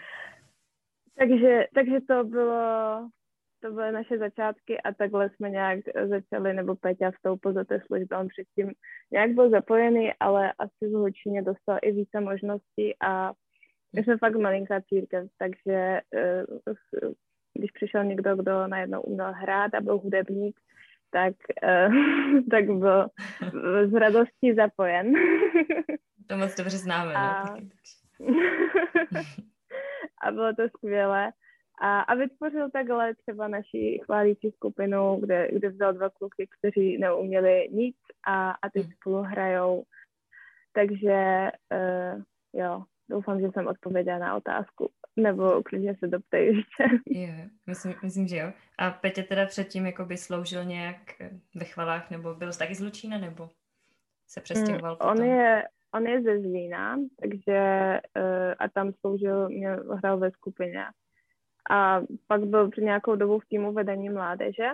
takže, 1.19 1.67
takže 1.75 2.01
to 2.01 2.25
bylo, 2.25 3.09
to 3.61 3.73
byly 3.73 3.93
naše 3.93 4.19
začátky 4.19 4.81
a 4.81 4.93
takhle 4.93 5.31
jsme 5.31 5.51
nějak 5.51 5.81
začali, 6.09 6.55
nebo 6.55 6.75
Peťa 6.75 7.11
vstoupil 7.11 7.53
do 7.53 7.65
té 7.65 7.81
služby, 7.87 8.17
on 8.17 8.29
předtím 8.29 8.73
nějak 9.13 9.31
byl 9.31 9.51
zapojený, 9.51 10.13
ale 10.21 10.53
asi 10.59 10.93
Hlučíně 10.93 11.43
dostal 11.43 11.79
i 11.83 11.93
více 11.93 12.21
možností 12.21 12.95
a 13.01 13.33
my 13.95 14.05
jsme 14.05 14.19
fakt 14.19 14.37
malinká 14.37 14.81
církev, 14.81 15.29
takže 15.39 16.01
eh, 16.15 16.45
když 17.59 17.71
přišel 17.71 18.05
někdo, 18.05 18.37
kdo 18.37 18.67
najednou 18.67 19.01
uměl 19.01 19.33
hrát 19.33 19.75
a 19.75 19.81
byl 19.81 19.99
hudebník, 19.99 20.61
tak, 21.11 21.35
eh, 21.63 21.89
tak 22.51 22.71
byl 22.71 23.09
z 23.87 23.95
radostí 23.95 24.55
zapojen. 24.55 25.13
To 26.27 26.37
moc 26.37 26.57
dobře 26.57 26.79
známe. 26.79 27.13
No, 27.13 27.19
a... 27.19 27.57
No, 28.21 28.35
a 30.23 30.31
bylo 30.31 30.55
to 30.55 30.69
skvělé. 30.69 31.33
A, 31.81 32.01
a 32.01 32.15
vytvořil 32.15 32.71
takhle 32.71 33.15
třeba 33.15 33.49
naši 33.49 34.01
chválící 34.05 34.51
skupinu, 34.51 35.17
kde, 35.21 35.49
kde 35.53 35.69
vzal 35.69 35.93
dva 35.93 36.11
kluky, 36.11 36.49
kteří 36.59 36.99
neuměli 36.99 37.69
nic 37.71 37.97
a, 38.27 38.51
a 38.51 38.71
teď 38.71 38.83
hmm. 38.83 38.93
spolu 38.93 39.23
hrajou. 39.23 39.85
Takže 40.73 41.51
uh, 41.73 42.23
jo, 42.53 42.85
doufám, 43.11 43.41
že 43.41 43.47
jsem 43.53 43.67
odpověděla 43.67 44.19
na 44.19 44.37
otázku. 44.37 44.91
Nebo 45.17 45.63
klidně 45.63 45.97
se 45.99 46.07
doptej 46.07 46.47
ještě. 46.47 46.85
Jo, 47.07 47.49
myslím, 47.67 47.95
myslím, 48.03 48.29
že 48.29 48.37
jo. 48.37 48.53
A 48.79 48.91
Petě 48.91 49.23
teda 49.23 49.47
předtím 49.47 49.87
jako 49.87 50.05
by 50.05 50.17
sloužil 50.17 50.65
nějak 50.65 50.99
ve 51.55 51.65
chvalách, 51.65 52.11
nebo 52.11 52.35
byl 52.35 52.53
taky 52.53 52.75
z 52.75 52.81
Lučína, 52.81 53.19
nebo 53.19 53.51
se 54.29 54.41
přestěhoval 54.41 54.99
mm, 55.03 55.09
On 55.11 55.25
je, 55.25 55.63
on 55.95 56.07
je 56.07 56.23
ze 56.23 56.41
Zlína, 56.41 56.97
takže 57.21 57.61
uh, 58.17 58.55
a 58.59 58.69
tam 58.69 58.93
sloužil, 58.93 59.49
mě 59.49 59.69
hrál 59.71 60.19
ve 60.19 60.31
skupině. 60.31 60.85
A 61.71 62.01
pak 62.27 62.45
byl 62.45 62.71
před 62.71 62.81
nějakou 62.81 63.17
dobu 63.17 63.39
v 63.39 63.47
týmu 63.49 63.73
vedení 63.73 64.09
mládeže, 64.09 64.71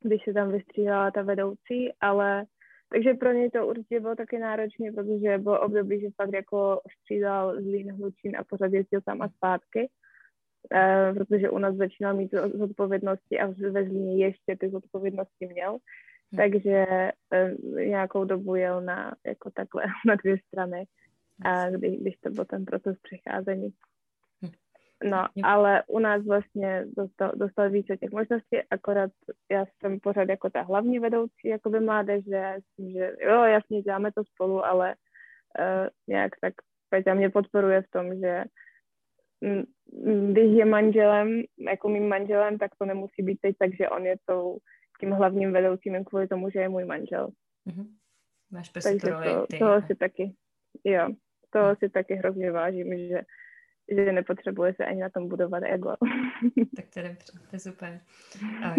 když 0.00 0.24
se 0.24 0.32
tam 0.32 0.52
vystřídala 0.52 1.10
ta 1.10 1.22
vedoucí, 1.22 1.92
ale 2.00 2.44
takže 2.92 3.14
pro 3.14 3.32
něj 3.32 3.50
to 3.50 3.66
určitě 3.66 4.00
bylo 4.00 4.16
taky 4.16 4.38
náročné, 4.38 4.92
protože 4.92 5.38
bylo 5.38 5.60
období, 5.60 6.00
že 6.00 6.08
fakt 6.16 6.32
jako 6.32 6.80
střídal 7.00 7.62
Zlín, 7.62 7.92
Hlučín 7.92 8.36
a 8.36 8.44
pořád 8.44 8.72
jezdil 8.72 9.00
tam 9.00 9.22
a 9.22 9.28
zpátky, 9.28 9.88
e, 10.74 11.12
protože 11.14 11.50
u 11.50 11.58
nás 11.58 11.76
začínal 11.76 12.14
mít 12.14 12.34
zodpovědnosti 12.54 13.38
a 13.38 13.46
ve 13.46 13.84
Zlíně 13.84 14.26
ještě 14.26 14.56
ty 14.60 14.70
zodpovědnosti 14.70 15.46
měl. 15.46 15.70
Hmm. 15.70 16.36
Takže 16.36 16.86
e, 17.32 17.54
nějakou 17.84 18.24
dobu 18.24 18.54
jel 18.54 18.80
na, 18.80 19.14
jako 19.26 19.50
takhle, 19.50 19.82
na 20.06 20.14
dvě 20.14 20.36
strany, 20.48 20.84
a 21.44 21.70
když, 21.70 22.00
když 22.00 22.16
to 22.16 22.30
byl 22.30 22.44
ten 22.44 22.64
proces 22.64 22.96
přecházení. 23.02 23.72
No, 25.04 25.26
ale 25.42 25.82
u 25.86 25.98
nás 25.98 26.24
vlastně 26.24 26.84
dostal, 26.96 27.32
dostal 27.34 27.70
více 27.70 27.96
těch 27.96 28.10
možností, 28.10 28.56
akorát 28.70 29.10
já 29.50 29.64
jsem 29.66 30.00
pořád 30.00 30.28
jako 30.28 30.50
ta 30.50 30.62
hlavní 30.62 30.98
vedoucí 30.98 31.48
jakoby 31.48 31.80
mládeže, 31.80 32.56
že 32.92 33.12
jo, 33.20 33.42
jasně 33.44 33.82
děláme 33.82 34.12
to 34.12 34.24
spolu, 34.24 34.64
ale 34.64 34.94
uh, 35.58 35.88
nějak 36.08 36.32
tak 36.40 36.54
Peťa 36.88 37.14
mě 37.14 37.30
podporuje 37.30 37.82
v 37.82 37.90
tom, 37.90 38.20
že 38.20 38.44
m, 39.42 39.64
když 40.32 40.58
je 40.58 40.64
manželem, 40.64 41.42
jako 41.58 41.88
mým 41.88 42.08
manželem, 42.08 42.58
tak 42.58 42.70
to 42.78 42.84
nemusí 42.84 43.22
být 43.22 43.38
teď 43.40 43.56
tak, 43.58 43.76
že 43.76 43.88
on 43.88 44.06
je 44.06 44.16
tou, 44.26 44.58
tím 45.00 45.10
hlavním 45.10 45.52
vedoucím 45.52 46.04
kvůli 46.04 46.28
tomu, 46.28 46.50
že 46.50 46.58
je 46.58 46.68
můj 46.68 46.84
manžel. 46.84 47.28
Mm-hmm. 47.66 47.86
Máš 48.50 48.68
Takže 48.68 49.06
to, 49.06 49.46
toho 49.58 49.82
si 49.86 49.94
taky, 49.94 50.34
jo, 50.84 51.08
toho 51.50 51.68
mm. 51.68 51.76
si 51.76 51.88
taky 51.88 52.14
hrozně 52.14 52.52
vážím, 52.52 52.98
že 52.98 53.22
že 53.88 54.12
nepotřebuje 54.12 54.74
se 54.74 54.84
ani 54.84 55.00
na 55.00 55.08
tom 55.08 55.28
budovat 55.28 55.62
ego. 55.66 55.94
tak 56.76 56.84
to 56.88 56.98
je 56.98 57.08
dobře, 57.08 57.32
to 57.50 57.56
je 57.56 57.60
super. 57.60 58.00
A 58.64 58.74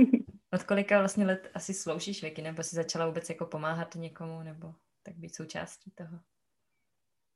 od 0.54 0.64
kolika 0.64 1.00
vlastně 1.00 1.26
let 1.26 1.52
asi 1.54 1.74
sloužíš 1.74 2.22
věky, 2.22 2.42
nebo 2.42 2.64
jsi 2.64 2.76
začala 2.76 3.08
vůbec 3.08 3.30
jako 3.30 3.46
pomáhat 3.46 3.96
někomu, 3.96 4.44
nebo 4.44 4.74
tak 5.04 5.16
být 5.16 5.36
součástí 5.36 5.92
toho? 5.92 6.20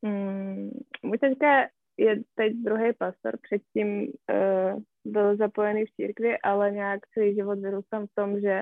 Hmm, 0.05 0.71
můj 1.03 1.17
teďka 1.17 1.67
je 1.97 2.21
teď 2.35 2.53
druhý 2.53 2.93
pastor, 2.93 3.37
předtím 3.41 4.01
uh, 4.01 4.81
byl 5.05 5.37
zapojený 5.37 5.85
v 5.85 5.91
církvi, 5.91 6.37
ale 6.37 6.71
nějak 6.71 6.99
celý 7.13 7.35
život 7.35 7.59
vyrůstám 7.59 8.07
v 8.07 8.15
tom, 8.15 8.41
že 8.41 8.61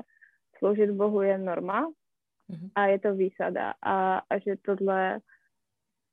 sloužit 0.58 0.92
Bohu 0.92 1.22
je 1.22 1.38
norma 1.38 1.88
mm-hmm. 2.50 2.70
a 2.76 2.86
je 2.86 3.00
to 3.00 3.16
výsada 3.16 3.74
a, 3.82 4.18
a 4.18 4.40
že 4.40 4.56
tohle 4.62 5.20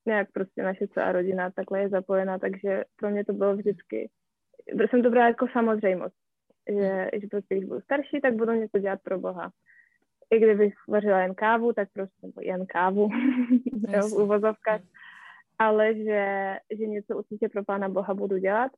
nějak 0.06 0.32
prostě 0.32 0.62
naše 0.62 0.88
celá 0.88 1.12
rodina 1.12 1.50
takhle 1.50 1.80
je 1.80 1.88
zapojená, 1.88 2.38
takže 2.38 2.84
pro 2.96 3.10
mě 3.10 3.24
to 3.24 3.32
bylo 3.32 3.56
vždycky, 3.56 4.10
jsem 4.90 5.02
to 5.02 5.10
brala 5.10 5.28
jako 5.28 5.46
samozřejmost, 5.52 6.14
že, 6.68 7.10
že 7.20 7.26
prostě 7.30 7.54
když 7.54 7.68
budu 7.68 7.80
starší, 7.80 8.20
tak 8.20 8.34
budu 8.34 8.52
něco 8.52 8.78
dělat 8.78 9.00
pro 9.02 9.18
Boha. 9.18 9.50
I 10.30 10.38
kdybych 10.38 10.74
vařila 10.88 11.20
jen 11.20 11.34
kávu, 11.34 11.72
tak 11.72 11.88
prostě 11.92 12.26
jen 12.40 12.66
kávu 12.66 13.08
jo, 13.88 14.08
v 14.08 14.12
uvozovkách, 14.12 14.80
ale 15.58 15.94
že, 15.94 16.56
že 16.78 16.86
něco 16.86 17.18
určitě 17.18 17.48
pro 17.48 17.64
Pána 17.64 17.88
Boha 17.88 18.14
budu 18.14 18.36
dělat. 18.36 18.72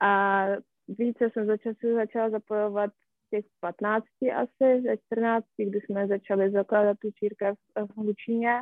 A 0.00 0.46
více 0.88 1.30
jsem 1.30 1.46
za 1.46 1.56
času 1.56 1.94
začala 1.94 2.30
zapojovat 2.30 2.90
těch 3.30 3.44
15 3.60 4.04
asi, 4.36 4.82
ze 4.82 4.96
14, 4.96 5.44
kdy 5.56 5.80
jsme 5.80 6.06
začali 6.06 6.50
zakládat 6.50 6.98
tu 6.98 7.10
církev 7.18 7.56
v 7.94 7.98
Lučíně 7.98 8.60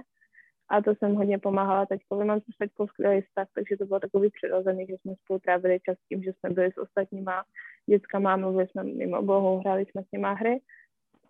a 0.73 0.83
to 0.83 0.95
jsem 0.95 1.15
hodně 1.15 1.39
pomáhala 1.39 1.87
teďkovi. 1.87 2.25
Mám 2.25 2.41
s 2.41 2.59
teďkou 2.59 2.87
skvělý 2.87 3.21
vztah, 3.23 3.49
takže 3.55 3.77
to 3.77 3.87
bylo 3.87 4.01
takový 4.01 4.31
přirozený, 4.31 4.87
že 4.87 4.95
jsme 5.01 5.15
spolu 5.25 5.39
trávili 5.39 5.81
čas 5.81 5.97
tím, 6.09 6.23
že 6.23 6.33
jsme 6.33 6.51
byli 6.51 6.73
s 6.73 6.79
ostatníma 6.79 7.45
dětskama, 7.91 8.37
mluvili 8.37 8.69
jsme 8.69 8.85
mimo 8.85 9.23
Bohu, 9.23 9.59
hráli 9.59 9.87
jsme 9.87 10.03
s 10.03 10.13
nima 10.13 10.33
hry. 10.33 10.61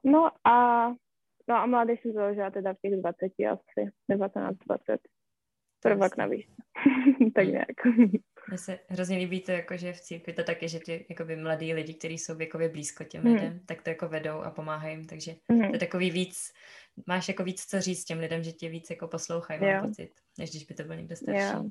No 0.05 0.31
a, 0.45 0.89
no 1.49 1.55
a 1.55 1.67
mládež 1.67 2.01
jsem 2.01 2.13
založila 2.13 2.51
teda 2.51 2.75
v 2.75 2.81
těch 2.83 3.01
20 3.01 3.25
asi, 3.51 3.91
19, 4.11 4.57
20. 4.67 5.01
Prvak 5.83 6.17
navíc. 6.17 6.47
tak 7.35 7.45
hmm. 7.45 7.53
nějak. 7.53 7.77
Mně 8.49 8.59
se 8.59 8.79
hrozně 8.89 9.17
líbí 9.17 9.41
to, 9.41 9.53
jako, 9.53 9.77
že 9.77 9.93
v 9.93 10.01
církvi 10.01 10.33
to 10.33 10.45
taky, 10.45 10.69
že 10.69 10.81
ty 10.81 11.07
jakoby, 11.09 11.37
mladí 11.37 11.75
lidi, 11.75 11.95
kteří 11.95 12.19
jsou 12.19 12.35
věkově 12.35 12.69
blízko 12.69 13.05
těm 13.05 13.25
mm. 13.25 13.35
lidem, 13.35 13.61
tak 13.67 13.83
to 13.83 13.91
jako 13.91 14.09
vedou 14.09 14.41
a 14.41 14.51
pomáhají 14.51 14.97
jim, 14.97 15.07
takže 15.07 15.35
mm. 15.49 15.61
to 15.61 15.75
je 15.75 15.79
takový 15.79 16.11
víc, 16.11 16.53
máš 17.07 17.29
jako 17.29 17.45
víc 17.45 17.65
co 17.65 17.81
říct 17.81 18.05
těm 18.05 18.19
lidem, 18.19 18.43
že 18.43 18.53
tě 18.53 18.69
víc 18.69 18.91
jako 18.91 19.09
poslouchají, 19.09 19.61
mám 19.61 19.69
yeah. 19.69 19.87
pocit, 19.87 20.11
než 20.39 20.51
když 20.51 20.65
by 20.65 20.75
to 20.75 20.85
byl 20.85 20.97
někdo 20.97 21.17
starší. 21.17 21.39
Yeah. 21.39 21.63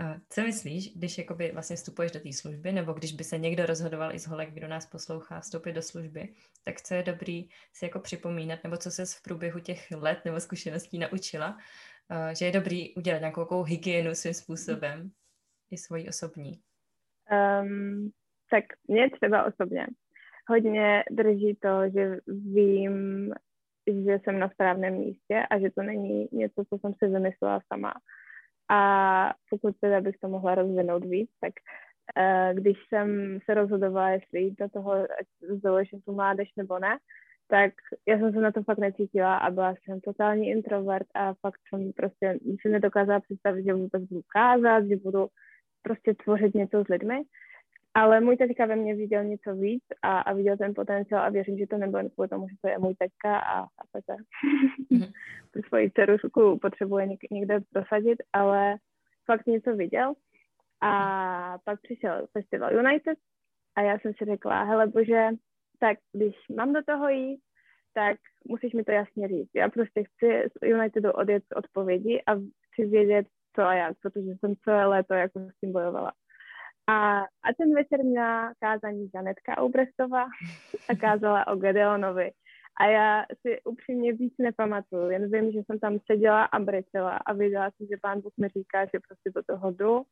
A 0.00 0.16
co 0.30 0.42
myslíš, 0.42 0.94
když 0.96 1.18
jakoby 1.18 1.50
vlastně 1.52 1.76
vstupuješ 1.76 2.12
do 2.12 2.20
té 2.20 2.32
služby, 2.32 2.72
nebo 2.72 2.92
když 2.92 3.12
by 3.12 3.24
se 3.24 3.38
někdo 3.38 3.66
rozhodoval 3.66 4.14
i 4.14 4.18
z 4.18 4.26
holek, 4.26 4.50
kdo 4.50 4.68
nás 4.68 4.86
poslouchá, 4.86 5.40
vstoupit 5.40 5.72
do 5.72 5.82
služby, 5.82 6.34
tak 6.64 6.82
co 6.82 6.94
je 6.94 7.02
dobrý 7.02 7.48
si 7.72 7.84
jako 7.84 7.98
připomínat, 7.98 8.64
nebo 8.64 8.76
co 8.76 8.90
se 8.90 9.06
v 9.06 9.22
průběhu 9.22 9.60
těch 9.60 9.90
let 9.90 10.18
nebo 10.24 10.40
zkušeností 10.40 10.98
naučila, 10.98 11.58
že 12.38 12.44
je 12.44 12.52
dobrý 12.52 12.94
udělat 12.94 13.18
nějakou 13.18 13.62
hygienu 13.62 14.14
svým 14.14 14.34
způsobem, 14.34 15.10
i 15.70 15.76
svojí 15.76 16.08
osobní? 16.08 16.60
Um, 17.62 18.10
tak 18.50 18.64
mě 18.88 19.10
třeba 19.10 19.44
osobně 19.44 19.86
hodně 20.48 21.04
drží 21.10 21.58
to, 21.62 21.90
že 21.94 22.18
vím, 22.26 23.32
že 23.86 24.18
jsem 24.18 24.38
na 24.38 24.48
správném 24.48 24.94
místě 24.94 25.46
a 25.50 25.58
že 25.58 25.70
to 25.70 25.82
není 25.82 26.28
něco, 26.32 26.64
co 26.68 26.78
jsem 26.78 26.94
si 26.94 27.08
vymyslela 27.08 27.60
sama. 27.72 27.94
A 28.70 29.34
pokud 29.50 29.76
teda 29.80 30.00
bych 30.00 30.16
to 30.18 30.28
mohla 30.28 30.54
rozvinout 30.54 31.04
víc, 31.04 31.30
tak 31.40 31.52
uh, 32.18 32.58
když 32.58 32.76
jsem 32.88 33.38
se 33.44 33.54
rozhodovala, 33.54 34.10
jestli 34.10 34.40
jít 34.40 34.58
do 34.58 34.68
toho, 34.68 34.92
ať 34.92 35.26
založím 35.62 36.00
tu 36.00 36.12
mládež 36.12 36.52
nebo 36.56 36.78
ne, 36.78 36.98
tak 37.48 37.72
já 38.08 38.18
jsem 38.18 38.32
se 38.32 38.40
na 38.40 38.52
to 38.52 38.62
fakt 38.62 38.78
necítila 38.78 39.36
a 39.36 39.50
byla 39.50 39.74
jsem 39.84 40.00
totální 40.00 40.50
introvert 40.50 41.06
a 41.14 41.34
fakt 41.34 41.60
jsem 41.68 41.92
prostě 41.92 42.38
si 42.60 42.68
nedokázala 42.68 43.20
představit, 43.20 43.64
že 43.64 43.74
vůbec 43.74 44.02
budu 44.02 44.22
kázat, 44.28 44.84
že 44.84 44.96
budu 44.96 45.28
prostě 45.82 46.14
tvořit 46.14 46.54
něco 46.54 46.84
s 46.84 46.88
lidmi. 46.88 47.22
Ale 47.94 48.20
můj 48.20 48.36
teďka 48.36 48.66
ve 48.66 48.76
mně 48.76 48.94
viděl 48.94 49.24
něco 49.24 49.54
víc 49.54 49.82
a, 50.02 50.20
a 50.20 50.32
viděl 50.32 50.56
ten 50.56 50.74
potenciál 50.74 51.24
a 51.24 51.28
věřím, 51.28 51.58
že 51.58 51.66
to 51.66 51.78
nebylo 51.78 52.10
kvůli 52.10 52.28
tomu, 52.28 52.48
že 52.48 52.56
to 52.60 52.68
je 52.68 52.78
můj 52.78 52.94
teďka 52.94 53.38
a, 53.38 53.62
a 53.62 53.82
tak 53.92 54.04
mm-hmm. 54.92 55.12
tu 55.52 55.62
svoji 55.62 55.90
dcerušku 55.90 56.58
potřebuje 56.58 57.06
něk, 57.06 57.20
někde 57.30 57.60
prosadit, 57.72 58.18
ale 58.32 58.76
fakt 59.26 59.46
něco 59.46 59.76
viděl. 59.76 60.14
A 60.80 61.58
pak 61.64 61.80
přišel 61.80 62.26
festival 62.32 62.74
United 62.74 63.18
a 63.76 63.80
já 63.80 63.98
jsem 63.98 64.12
si 64.14 64.24
řekla, 64.24 64.62
hele 64.62 64.86
bože, 64.86 65.28
tak 65.78 65.98
když 66.12 66.34
mám 66.56 66.72
do 66.72 66.82
toho 66.82 67.08
jít, 67.08 67.40
tak 67.94 68.18
musíš 68.48 68.72
mi 68.72 68.84
to 68.84 68.92
jasně 68.92 69.28
říct. 69.28 69.50
Já 69.54 69.68
prostě 69.68 70.04
chci 70.04 70.42
z 70.58 70.74
Unitedu 70.74 71.10
odjet 71.10 71.42
odpovědi 71.56 72.22
a 72.26 72.34
chci 72.34 72.86
vědět, 72.86 73.26
co 73.58 73.64
a 73.66 73.74
jak, 73.74 73.96
protože 74.02 74.30
jsem 74.38 74.54
celé 74.64 74.86
léto 74.86 75.14
jako 75.14 75.40
s 75.40 75.60
tím 75.60 75.72
bojovala. 75.72 76.12
A, 76.86 77.20
a 77.20 77.54
ten 77.58 77.74
večer 77.74 78.04
měla 78.04 78.52
kázání 78.60 79.10
Janetka 79.14 79.62
Oubrestová 79.62 80.24
a 80.88 80.94
kázala 81.00 81.46
o 81.46 81.56
Gedeonovi. 81.56 82.30
A 82.80 82.86
já 82.86 83.24
si 83.40 83.62
upřímně 83.62 84.12
víc 84.12 84.34
nepamatuju, 84.38 85.10
jen 85.10 85.30
vím, 85.30 85.52
že 85.52 85.58
jsem 85.58 85.78
tam 85.78 85.98
seděla 86.10 86.44
a 86.44 86.58
brečela 86.58 87.16
a 87.16 87.32
viděla 87.32 87.70
jsem, 87.70 87.86
že 87.86 87.96
pán 88.02 88.20
Bůh 88.20 88.32
mi 88.40 88.48
říká, 88.48 88.84
že 88.84 89.00
prostě 89.08 89.30
do 89.34 89.42
toho 89.42 89.70
jdu 89.70 90.02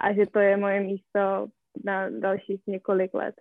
a 0.00 0.12
že 0.12 0.26
to 0.26 0.38
je 0.38 0.56
moje 0.56 0.80
místo 0.80 1.48
na 1.84 2.10
dalších 2.10 2.62
několik 2.66 3.14
let. 3.14 3.34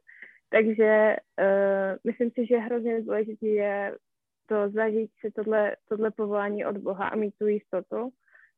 Takže 0.49 1.15
uh, 1.41 1.97
myslím 2.03 2.31
si, 2.31 2.45
že 2.45 2.57
hrozně 2.57 3.01
důležité 3.01 3.47
je 3.47 3.97
to 4.45 4.69
zažít 4.69 5.11
si 5.19 5.31
tohle, 5.31 5.75
tohle 5.89 6.11
povolání 6.11 6.65
od 6.65 6.77
Boha 6.77 7.07
a 7.07 7.15
mít 7.15 7.33
tu 7.37 7.47
jistotu, 7.47 8.11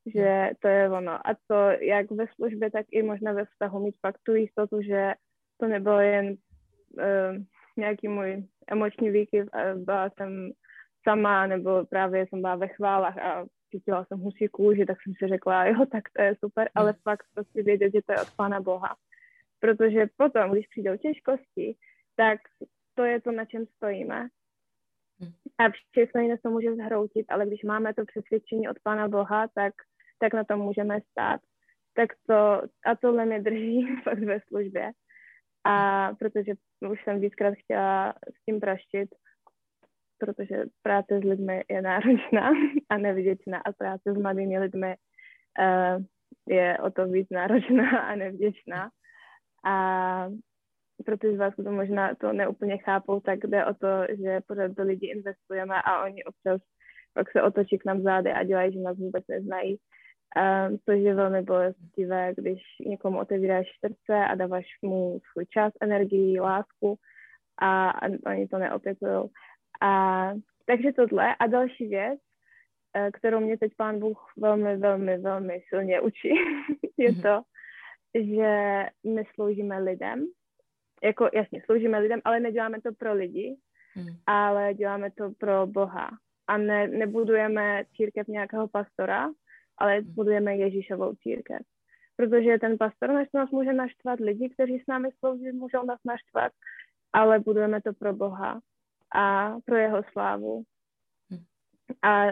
že 0.06 0.50
to 0.60 0.68
je 0.68 0.90
ono. 0.90 1.28
A 1.28 1.34
to 1.48 1.56
jak 1.82 2.12
ve 2.12 2.26
službě, 2.36 2.72
tak 2.72 2.86
i 2.92 3.04
možná 3.04 3.34
ve 3.34 3.46
vztahu 3.46 3.80
mít 3.80 3.96
fakt 4.00 4.20
tu 4.24 4.36
jistotu, 4.36 4.82
že 4.82 5.14
to 5.58 5.68
nebylo 5.68 6.00
jen 6.00 6.28
uh, 6.28 7.38
nějaký 7.78 8.08
můj 8.08 8.44
emoční 8.68 9.10
výkyv, 9.10 9.46
byla 9.76 10.10
jsem 10.10 10.52
sama, 11.04 11.48
nebo 11.48 11.86
právě 11.86 12.28
jsem 12.28 12.42
byla 12.42 12.56
ve 12.56 12.68
chválách 12.68 13.18
a 13.18 13.46
cítila 13.72 14.06
jsem 14.06 14.20
husí 14.20 14.48
kůži, 14.48 14.86
tak 14.86 14.98
jsem 15.02 15.14
si 15.14 15.28
řekla, 15.28 15.66
jo, 15.66 15.86
tak 15.92 16.04
to 16.16 16.22
je 16.22 16.36
super, 16.40 16.70
ale 16.76 16.92
hmm. 16.92 17.00
fakt 17.04 17.26
prostě 17.34 17.64
vědět, 17.64 17.92
že 17.94 18.02
to 18.06 18.12
je 18.12 18.22
od 18.22 18.36
Pána 18.36 18.60
Boha. 18.62 18.96
Protože 19.60 20.08
potom, 20.18 20.52
když 20.52 20.68
přijdou 20.68 20.98
těžkosti, 20.98 21.76
tak 22.16 22.40
to 22.96 23.04
je 23.04 23.22
to, 23.22 23.32
na 23.32 23.46
čem 23.46 23.66
stojíme. 23.66 24.28
Hmm. 25.20 25.32
A 25.58 25.70
všechno 25.92 26.22
jiné 26.22 26.38
se 26.38 26.50
může 26.50 26.76
zhroutit, 26.76 27.26
ale 27.30 27.46
když 27.46 27.64
máme 27.64 27.94
to 27.94 28.06
přesvědčení 28.06 28.70
od 28.70 28.80
Pána 28.84 29.08
Boha, 29.08 29.48
tak, 29.56 29.74
tak 30.20 30.34
na 30.34 30.44
tom 30.44 30.60
můžeme 30.60 31.02
stát. 31.12 31.42
Tak 31.96 32.10
to, 32.28 32.62
a 32.86 32.96
tohle 33.02 33.26
mě 33.26 33.42
drží 33.42 33.88
fakt 34.04 34.20
ve 34.20 34.40
službě. 34.40 34.92
A 35.66 36.10
protože 36.20 36.54
už 36.90 37.04
jsem 37.04 37.20
víckrát 37.20 37.54
chtěla 37.54 38.12
s 38.12 38.46
tím 38.46 38.60
praštit, 38.60 39.10
protože 40.20 40.64
práce 40.82 41.20
s 41.20 41.24
lidmi 41.24 41.64
je 41.70 41.82
náročná 41.82 42.52
a 42.90 42.98
nevděčná 42.98 43.58
a 43.66 43.72
práce 43.72 44.14
s 44.14 44.18
mladými 44.18 44.60
lidmi 44.60 44.96
uh, 45.60 46.04
je 46.48 46.78
o 46.78 46.92
to 46.92 47.06
víc 47.06 47.28
náročná 47.32 48.00
a 48.10 48.16
nevděčná. 48.16 48.90
A 49.66 50.28
pro 51.06 51.18
ty 51.18 51.36
z 51.36 51.38
vás, 51.38 51.54
kdo 51.58 51.72
možná 51.72 52.16
to 52.16 52.34
neúplně 52.34 52.78
chápou, 52.78 53.20
tak 53.20 53.40
jde 53.40 53.66
o 53.66 53.74
to, 53.74 53.88
že 54.10 54.42
pořád 54.48 54.72
do 54.72 54.84
lidí 54.84 55.10
investujeme 55.10 55.76
a 55.86 56.04
oni 56.04 56.24
občas 56.24 56.62
pak 57.14 57.32
se 57.32 57.42
otočí 57.42 57.78
k 57.78 57.86
nám 57.86 58.02
zády 58.02 58.32
a 58.32 58.44
dělají, 58.44 58.74
že 58.74 58.80
nás 58.80 58.98
vůbec 58.98 59.24
neznají. 59.28 59.78
Um, 60.38 60.78
což 60.86 61.00
je 61.00 61.16
velmi 61.16 61.42
bolestivé, 61.42 62.34
když 62.38 62.62
někomu 62.86 63.20
otevíráš 63.20 63.68
srdce 63.86 64.26
a 64.26 64.36
dáváš 64.36 64.66
mu 64.82 65.20
svůj 65.32 65.46
čas, 65.46 65.74
energii, 65.82 66.40
lásku 66.40 66.96
a, 67.58 67.90
a 67.90 68.10
oni 68.26 68.48
to 68.48 68.58
neopětují. 68.58 69.30
A, 69.82 70.32
takže 70.66 70.94
tohle. 70.94 71.36
A 71.36 71.48
další 71.48 71.88
věc, 71.88 72.20
eh, 72.94 73.12
kterou 73.12 73.40
mě 73.40 73.58
teď 73.58 73.72
pán 73.78 74.00
Bůh 74.00 74.34
velmi, 74.38 74.78
velmi, 74.78 75.18
velmi 75.18 75.62
silně 75.70 76.02
učí, 76.02 76.30
je 76.98 77.12
mhm. 77.12 77.22
to, 77.22 77.42
že 78.16 78.84
my 79.04 79.24
sloužíme 79.34 79.80
lidem. 79.80 80.26
Jako, 81.04 81.30
jasně, 81.34 81.62
sloužíme 81.66 82.00
lidem, 82.00 82.22
ale 82.24 82.40
neděláme 82.40 82.82
to 82.82 82.94
pro 82.94 83.14
lidi, 83.14 83.56
mm. 83.96 84.16
ale 84.26 84.74
děláme 84.74 85.12
to 85.12 85.32
pro 85.38 85.68
Boha. 85.68 86.10
A 86.48 86.58
ne, 86.58 86.88
nebudujeme 86.88 87.84
církev 87.96 88.28
nějakého 88.28 88.68
pastora, 88.68 89.30
ale 89.78 90.02
mhm. 90.02 90.14
budujeme 90.14 90.56
Ježíšovou 90.56 91.16
církev. 91.16 91.62
Protože 92.16 92.60
ten 92.60 92.78
pastor 92.78 93.10
nás 93.34 93.50
může 93.52 93.74
naštvat, 93.74 94.20
lidi, 94.20 94.50
kteří 94.50 94.80
s 94.80 94.88
námi 94.88 95.10
slouží, 95.20 95.52
můžou 95.52 95.86
nás 95.86 96.00
naštvat, 96.06 96.52
ale 97.14 97.40
budujeme 97.40 97.82
to 97.82 97.94
pro 97.94 98.14
Boha 98.14 98.62
a 99.16 99.56
pro 99.66 99.76
jeho 99.76 100.04
slávu. 100.12 100.64
Hm. 101.32 101.44
A 102.02 102.26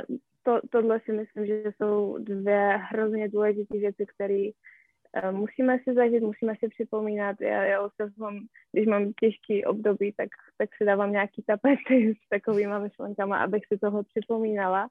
to, 0.44 0.60
tohle 0.70 1.00
si 1.00 1.12
myslím, 1.12 1.46
že 1.46 1.64
jsou 1.72 2.18
dvě 2.18 2.80
hrozně 2.82 3.30
důležité 3.30 3.78
věci, 3.78 4.06
které 4.06 4.44
uh, 4.44 5.32
musíme 5.32 5.80
si 5.80 5.94
zažít, 5.94 6.24
musíme 6.24 6.54
si 6.56 6.70
připomínat. 6.70 7.42
Já, 7.42 7.64
já 7.64 7.90
mám, 8.18 8.40
když 8.72 8.88
mám 8.88 9.14
těžký 9.14 9.66
období, 9.66 10.14
tak, 10.18 10.30
tak 10.58 10.70
si 10.76 10.86
dávám 10.86 11.12
nějaký 11.12 11.44
tapety 11.44 12.14
s 12.26 12.30
takovými 12.30 12.80
myšlenkami, 12.80 13.34
abych 13.34 13.64
si 13.74 13.80
toho 13.80 14.04
připomínala. 14.04 14.88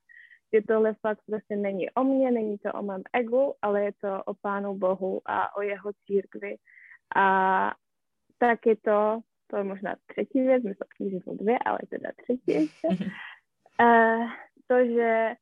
Že 0.54 0.62
tohle 0.68 0.94
fakt 0.94 1.20
prostě 1.26 1.56
není 1.56 1.90
o 1.90 2.04
mně, 2.04 2.30
není 2.30 2.58
to 2.58 2.72
o 2.72 2.82
mém 2.82 3.02
egu, 3.12 3.54
ale 3.62 3.84
je 3.84 3.92
to 4.00 4.22
o 4.24 4.34
Pánu 4.34 4.74
Bohu 4.74 5.20
a 5.26 5.56
o 5.56 5.62
jeho 5.62 5.90
církvi. 6.06 6.56
A 7.16 7.74
tak 8.38 8.66
je 8.66 8.76
to 8.76 9.20
to 9.50 9.56
je 9.56 9.64
možná 9.64 9.96
třetí 10.06 10.40
věc, 10.40 10.62
že 11.00 11.16
jsou 11.16 11.36
dvě, 11.36 11.58
ale 11.58 11.78
teda 11.88 12.10
třetí 12.22 12.52
ještě. 12.52 12.88
Uh, 13.82 14.28
to, 14.66 14.84
že 14.84 15.34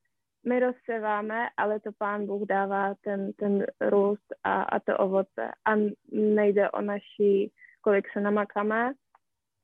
my 0.49 0.61
rozseváme, 0.61 1.49
ale 1.57 1.81
to 1.81 1.91
pán 1.99 2.27
Bůh 2.27 2.49
dává 2.49 2.95
ten, 3.01 3.33
ten 3.33 3.67
růst 3.81 4.35
a, 4.45 4.63
a 4.63 4.81
to 4.81 4.99
ovoce. 4.99 5.51
A 5.65 5.75
nejde 6.13 6.71
o 6.71 6.81
naší, 6.81 7.53
kolik 7.81 8.13
se 8.13 8.21
namakáme, 8.21 8.93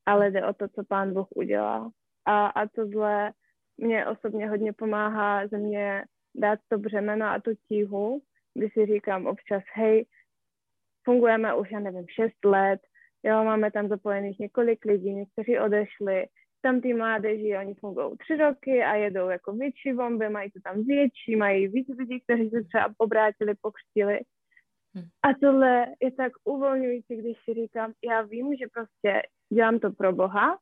ale 0.05 0.31
jde 0.31 0.45
o 0.45 0.53
to, 0.53 0.67
co 0.67 0.83
pán 0.83 1.13
Bůh 1.13 1.27
udělá. 1.35 1.91
A, 2.25 2.47
a 2.47 2.67
tohle 2.67 3.33
mě 3.77 4.07
osobně 4.07 4.49
hodně 4.49 4.73
pomáhá 4.73 5.47
ze 5.47 5.57
mě 5.57 6.05
dát 6.35 6.59
to 6.67 6.77
břemeno 6.77 7.25
a 7.25 7.39
tu 7.39 7.51
tíhu, 7.67 8.21
kdy 8.53 8.69
si 8.69 8.85
říkám 8.85 9.27
občas, 9.27 9.63
hej, 9.73 10.05
fungujeme 11.03 11.55
už, 11.55 11.71
já 11.71 11.79
nevím, 11.79 12.05
šest 12.07 12.45
let, 12.45 12.79
Jo, 13.25 13.43
máme 13.43 13.71
tam 13.71 13.87
zapojených 13.87 14.39
několik 14.39 14.85
lidí, 14.85 15.13
někteří 15.13 15.59
odešli, 15.59 16.25
tam 16.61 16.81
ty 16.81 16.93
mládeži, 16.93 17.57
oni 17.57 17.73
fungují 17.73 18.17
tři 18.17 18.35
roky 18.35 18.83
a 18.83 18.95
jedou 18.95 19.29
jako 19.29 19.53
větší 19.53 19.93
bomby, 19.93 20.29
mají 20.29 20.51
to 20.51 20.59
tam 20.63 20.83
větší, 20.83 21.35
mají 21.35 21.67
víc 21.67 21.87
lidí, 21.97 22.21
kteří 22.21 22.49
se 22.49 22.63
třeba 22.63 22.93
obrátili, 22.97 23.55
pokřtili. 23.61 24.19
Hmm. 24.95 25.05
A 25.23 25.27
tohle 25.41 25.85
je 26.01 26.11
tak 26.11 26.31
uvolňující, 26.43 27.15
když 27.15 27.37
si 27.43 27.53
říkám, 27.53 27.93
já 28.03 28.21
vím, 28.21 28.55
že 28.55 28.65
prostě 28.73 29.21
dělám 29.53 29.79
to 29.79 29.91
pro 29.91 30.13
Boha, 30.13 30.59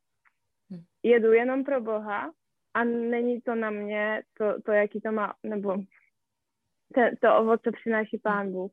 hmm. 0.70 0.82
jedu 1.02 1.32
jenom 1.32 1.64
pro 1.64 1.80
Boha 1.80 2.32
a 2.74 2.84
není 2.84 3.40
to 3.40 3.54
na 3.54 3.70
mě 3.70 4.22
to, 4.38 4.62
to 4.62 4.72
jaký 4.72 5.00
to 5.00 5.12
má, 5.12 5.34
nebo 5.42 5.76
to, 6.94 7.00
to 7.20 7.38
ovoce 7.38 7.72
přináší 7.72 8.18
Pán 8.18 8.52
Bůh. 8.52 8.72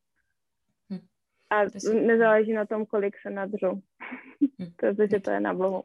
A 1.50 1.64
nezáleží 1.94 2.54
na 2.54 2.66
tom, 2.66 2.86
kolik 2.86 3.16
se 3.22 3.30
nadřu, 3.30 3.82
hm. 4.60 4.72
protože 4.76 5.20
to 5.20 5.32
je 5.32 5.40
na 5.40 5.54
Bohu. 5.54 5.84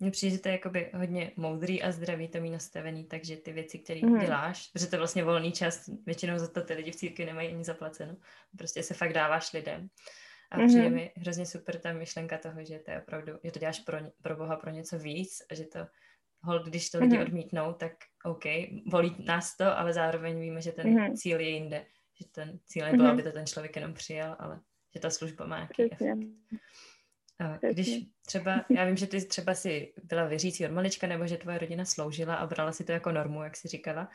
Mně 0.00 0.10
přijde, 0.10 0.36
že 0.36 0.42
to 0.42 0.48
je 0.48 0.52
jakoby 0.52 0.90
hodně 0.94 1.32
moudrý 1.36 1.82
a 1.82 1.92
zdravý 1.92 2.28
to 2.28 2.40
mít 2.40 2.50
nastavený, 2.50 3.04
takže 3.04 3.36
ty 3.36 3.52
věci, 3.52 3.78
které 3.78 4.00
mm. 4.00 4.18
děláš, 4.18 4.68
protože 4.72 4.86
to 4.86 4.96
je 4.96 4.98
vlastně 4.98 5.24
volný 5.24 5.52
čas, 5.52 5.90
většinou 6.06 6.38
za 6.38 6.48
to 6.48 6.62
ty 6.62 6.74
lidi 6.74 6.90
v 6.90 6.96
církvi 6.96 7.26
nemají 7.26 7.48
ani 7.48 7.64
zaplaceno, 7.64 8.16
prostě 8.58 8.82
se 8.82 8.94
fakt 8.94 9.12
dáváš 9.12 9.52
lidem. 9.52 9.88
A 10.50 10.58
mm-hmm. 10.58 10.66
přijde 10.66 10.90
mi 10.90 11.12
hrozně 11.16 11.46
super 11.46 11.78
ta 11.78 11.92
myšlenka 11.92 12.38
toho, 12.38 12.64
že 12.64 12.78
to 12.78 12.90
je 12.90 13.02
opravdu, 13.02 13.32
že 13.44 13.50
to 13.50 13.58
děláš 13.58 13.80
pro, 13.80 13.98
pro 14.22 14.36
Boha, 14.36 14.56
pro 14.56 14.70
něco 14.70 14.98
víc 14.98 15.42
a 15.50 15.54
že 15.54 15.64
to, 15.64 15.78
hold, 16.42 16.66
když 16.66 16.90
to 16.90 16.98
lidi 16.98 17.16
mm-hmm. 17.16 17.22
odmítnou, 17.22 17.72
tak 17.72 17.92
OK, 18.24 18.44
volí 18.90 19.16
nás 19.24 19.56
to, 19.56 19.78
ale 19.78 19.92
zároveň 19.92 20.40
víme, 20.40 20.60
že 20.60 20.72
ten 20.72 20.86
mm-hmm. 20.86 21.16
cíl 21.16 21.40
je 21.40 21.48
jinde, 21.48 21.86
že 22.20 22.28
ten 22.32 22.58
cíl 22.66 22.84
nebyl, 22.84 23.00
mm-hmm. 23.00 23.12
aby 23.12 23.22
to 23.22 23.32
ten 23.32 23.46
člověk 23.46 23.76
jenom 23.76 23.94
přijal, 23.94 24.36
ale 24.38 24.60
že 24.94 25.00
ta 25.00 25.10
služba 25.10 25.46
má 25.46 25.56
nějaký 25.56 25.92
efekt. 25.92 26.18
Když 27.72 28.04
třeba, 28.26 28.64
já 28.68 28.84
vím, 28.84 28.96
že 28.96 29.06
ty 29.06 29.24
třeba 29.24 29.54
si 29.54 29.94
byla 30.02 30.24
věřící 30.24 30.66
od 30.66 30.72
malička, 30.72 31.06
nebo 31.06 31.26
že 31.26 31.36
tvoje 31.36 31.58
rodina 31.58 31.84
sloužila 31.84 32.34
a 32.34 32.46
brala 32.46 32.72
si 32.72 32.84
to 32.84 32.92
jako 32.92 33.12
normu, 33.12 33.42
jak 33.42 33.56
si 33.56 33.68
říkala, 33.68 34.08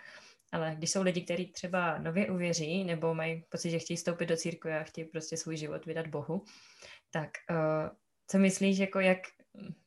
ale 0.52 0.74
když 0.78 0.92
jsou 0.92 1.02
lidi, 1.02 1.22
kteří 1.22 1.52
třeba 1.52 1.98
nově 1.98 2.32
uvěří, 2.32 2.84
nebo 2.84 3.14
mají 3.14 3.44
pocit, 3.50 3.70
že 3.70 3.80
chtějí 3.80 3.98
vstoupit 3.98 4.26
do 4.26 4.38
církve 4.38 4.80
a 4.80 4.84
chtějí 4.84 5.08
prostě 5.08 5.38
svůj 5.38 5.58
život 5.58 5.86
vydat 5.86 6.08
Bohu, 6.08 6.44
tak 7.12 7.30
uh, 7.50 7.90
co 8.28 8.40
myslíš, 8.40 8.78
jako 8.78 9.00
jak, 9.00 9.18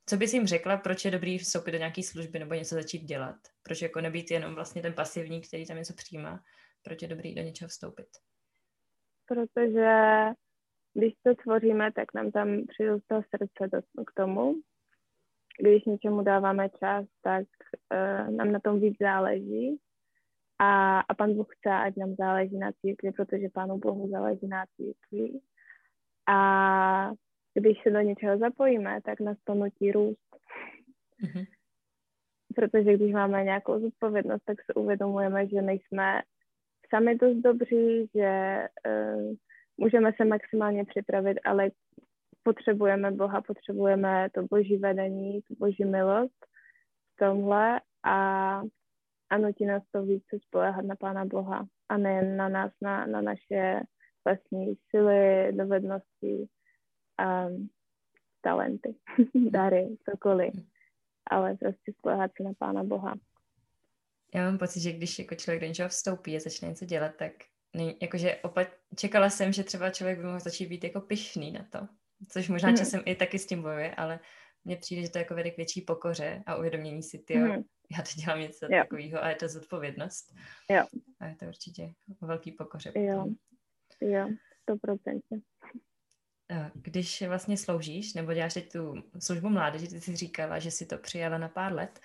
co 0.06 0.16
bys 0.16 0.34
jim 0.34 0.46
řekla, 0.46 0.76
proč 0.76 1.04
je 1.04 1.10
dobrý 1.10 1.38
vstoupit 1.38 1.72
do 1.72 1.78
nějaké 1.78 2.02
služby 2.02 2.38
nebo 2.38 2.54
něco 2.54 2.74
začít 2.74 3.02
dělat? 3.02 3.36
Proč 3.62 3.82
jako 3.82 4.00
nebýt 4.00 4.30
jenom 4.30 4.54
vlastně 4.54 4.82
ten 4.82 4.92
pasivní, 4.92 5.40
který 5.40 5.66
tam 5.66 5.76
něco 5.76 5.94
přijímá? 5.94 6.40
Proč 6.82 7.02
je 7.02 7.08
dobrý 7.08 7.34
do 7.34 7.42
něčeho 7.42 7.68
vstoupit? 7.68 8.08
Protože 9.26 9.90
když 10.94 11.14
to 11.22 11.34
tvoříme, 11.34 11.92
tak 11.92 12.14
nám 12.14 12.30
tam 12.30 12.66
přirůstá 12.66 13.22
srdce 13.22 13.82
k 14.06 14.12
tomu. 14.12 14.54
Když 15.60 15.84
něčemu 15.84 16.22
dáváme 16.22 16.68
čas, 16.68 17.06
tak 17.22 17.44
uh, 17.92 18.36
nám 18.36 18.52
na 18.52 18.60
tom 18.60 18.80
víc 18.80 18.96
záleží. 19.00 19.80
A, 20.58 21.00
a 21.00 21.14
pan 21.14 21.34
Bůh 21.34 21.56
chce, 21.56 21.70
ať 21.70 21.96
nám 21.96 22.14
záleží 22.14 22.58
na 22.58 22.72
církvi, 22.72 23.12
protože 23.12 23.48
pánu 23.48 23.78
Bohu 23.78 24.10
záleží 24.10 24.46
na 24.46 24.64
církvi. 24.76 25.40
A 26.26 27.10
když 27.54 27.82
se 27.82 27.90
do 27.90 28.00
něčeho 28.00 28.38
zapojíme, 28.38 29.00
tak 29.04 29.20
nás 29.20 29.38
to 29.44 29.54
nutí 29.54 29.92
růst. 29.92 30.36
Mm-hmm. 31.22 31.46
Protože 32.54 32.94
když 32.94 33.12
máme 33.12 33.44
nějakou 33.44 33.80
zodpovědnost, 33.80 34.42
tak 34.44 34.56
se 34.64 34.74
uvědomujeme, 34.74 35.48
že 35.48 35.62
nejsme 35.62 36.22
sami 36.94 37.14
dost 37.14 37.36
dobří, 37.36 38.10
že 38.14 38.62
uh, 38.86 39.34
můžeme 39.76 40.12
se 40.16 40.24
maximálně 40.24 40.84
připravit, 40.84 41.38
ale 41.44 41.70
potřebujeme 42.42 43.10
Boha, 43.10 43.42
potřebujeme 43.42 44.28
to 44.34 44.42
boží 44.42 44.76
vedení, 44.76 45.42
tu 45.42 45.54
boží 45.58 45.84
milost 45.84 46.46
v 47.14 47.16
tomhle 47.16 47.80
a, 48.02 48.60
a 49.30 49.38
nutí 49.38 49.66
nás 49.66 49.82
to 49.90 50.02
více 50.02 50.38
spolehat 50.46 50.84
na 50.84 50.96
Pána 50.96 51.24
Boha 51.24 51.66
a 51.88 51.96
nejen 51.96 52.36
na 52.36 52.48
nás, 52.48 52.72
na, 52.82 53.06
na 53.06 53.20
naše 53.20 53.80
vlastní 54.24 54.74
síly, 54.90 55.52
dovednosti, 55.52 56.48
a 57.18 57.46
talenty, 58.40 58.94
dary, 59.50 59.96
cokoliv, 60.10 60.54
ale 61.30 61.56
prostě 61.56 61.92
spolehat 61.92 62.30
se 62.36 62.42
na 62.42 62.52
Pána 62.58 62.84
Boha. 62.84 63.14
Já 64.34 64.44
mám 64.44 64.58
pocit, 64.58 64.80
že 64.80 64.92
když 64.92 65.18
jako 65.18 65.34
člověk 65.34 65.60
do 65.60 65.66
něčeho 65.66 65.88
vstoupí 65.88 66.36
a 66.36 66.40
začne 66.40 66.68
něco 66.68 66.84
dělat, 66.84 67.12
tak 67.16 67.32
ne, 67.74 67.94
jakože 68.02 68.36
opat, 68.42 68.68
čekala 68.96 69.30
jsem, 69.30 69.52
že 69.52 69.64
třeba 69.64 69.90
člověk 69.90 70.18
by 70.18 70.24
mohl 70.24 70.40
začít 70.40 70.66
být 70.66 70.84
jako 70.84 71.00
pišný 71.00 71.52
na 71.52 71.66
to, 71.70 71.88
což 72.28 72.48
možná 72.48 72.70
mm. 72.70 72.76
časem 72.76 73.02
i 73.04 73.14
taky 73.14 73.38
s 73.38 73.46
tím 73.46 73.62
bojuje, 73.62 73.94
ale 73.94 74.20
mně 74.64 74.76
přijde, 74.76 75.02
že 75.02 75.10
to 75.10 75.18
jako 75.18 75.34
vede 75.34 75.50
k 75.50 75.56
větší 75.56 75.80
pokoře 75.80 76.42
a 76.46 76.56
uvědomění 76.56 77.02
si, 77.02 77.18
ty, 77.18 77.38
mm. 77.38 77.50
já 77.96 78.02
teď 78.02 78.14
dělám 78.24 78.40
něco 78.40 78.66
jo. 78.66 78.82
takového 78.82 79.24
a 79.24 79.28
je 79.28 79.36
to 79.36 79.48
zodpovědnost. 79.48 80.34
Jo. 80.70 80.84
A 81.20 81.26
je 81.26 81.36
to 81.36 81.46
určitě 81.46 81.92
velký 82.20 82.52
pokoře. 82.52 82.92
Jo, 82.94 83.26
jo, 84.00 84.28
stoprocentně. 84.62 85.40
Když 86.74 87.22
vlastně 87.22 87.56
sloužíš, 87.56 88.14
nebo 88.14 88.32
děláš 88.34 88.54
teď 88.54 88.72
tu 88.72 88.94
službu 89.18 89.48
mládeže, 89.48 89.88
ty 89.88 90.00
jsi 90.00 90.16
říkala, 90.16 90.58
že 90.58 90.70
si 90.70 90.86
to 90.86 90.98
přijala 90.98 91.38
na 91.38 91.48
pár 91.48 91.72
let, 91.72 92.00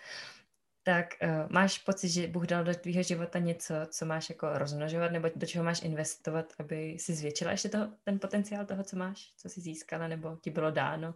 tak 0.83 1.05
uh, 1.23 1.51
máš 1.51 1.79
pocit, 1.79 2.09
že 2.09 2.27
Bůh 2.27 2.45
dal 2.45 2.63
do 2.63 2.73
tvého 2.73 3.03
života 3.03 3.39
něco, 3.39 3.73
co 3.87 4.05
máš 4.05 4.29
jako 4.29 4.47
rozmnožovat, 4.53 5.11
nebo 5.11 5.29
do 5.35 5.47
čeho 5.47 5.65
máš 5.65 5.83
investovat, 5.83 6.53
aby 6.59 6.99
si 6.99 7.13
zvětšila 7.13 7.51
ještě 7.51 7.69
toho, 7.69 7.87
ten 8.03 8.19
potenciál 8.19 8.65
toho, 8.65 8.83
co 8.83 8.97
máš, 8.97 9.33
co 9.37 9.49
jsi 9.49 9.61
získala, 9.61 10.07
nebo 10.07 10.37
ti 10.41 10.49
bylo 10.49 10.71
dáno? 10.71 11.15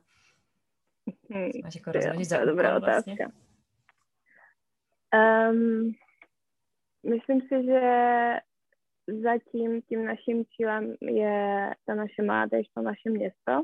Hmm, 1.30 1.50
máš 1.64 1.76
jako 1.76 1.92
rozmnožit 1.92 2.30
za 2.30 2.46
dobrá 2.46 2.80
vlastně? 2.80 3.14
otázka. 3.14 3.32
Um, 5.50 5.92
myslím 7.04 7.42
si, 7.42 7.66
že 7.66 7.82
zatím 9.08 9.82
tím 9.82 10.06
naším 10.06 10.46
cílem 10.46 10.96
je 11.02 11.70
ta 11.86 11.96
naše 11.96 12.24
mládež, 12.24 12.68
to 12.74 12.82
naše 12.82 13.10
město 13.10 13.64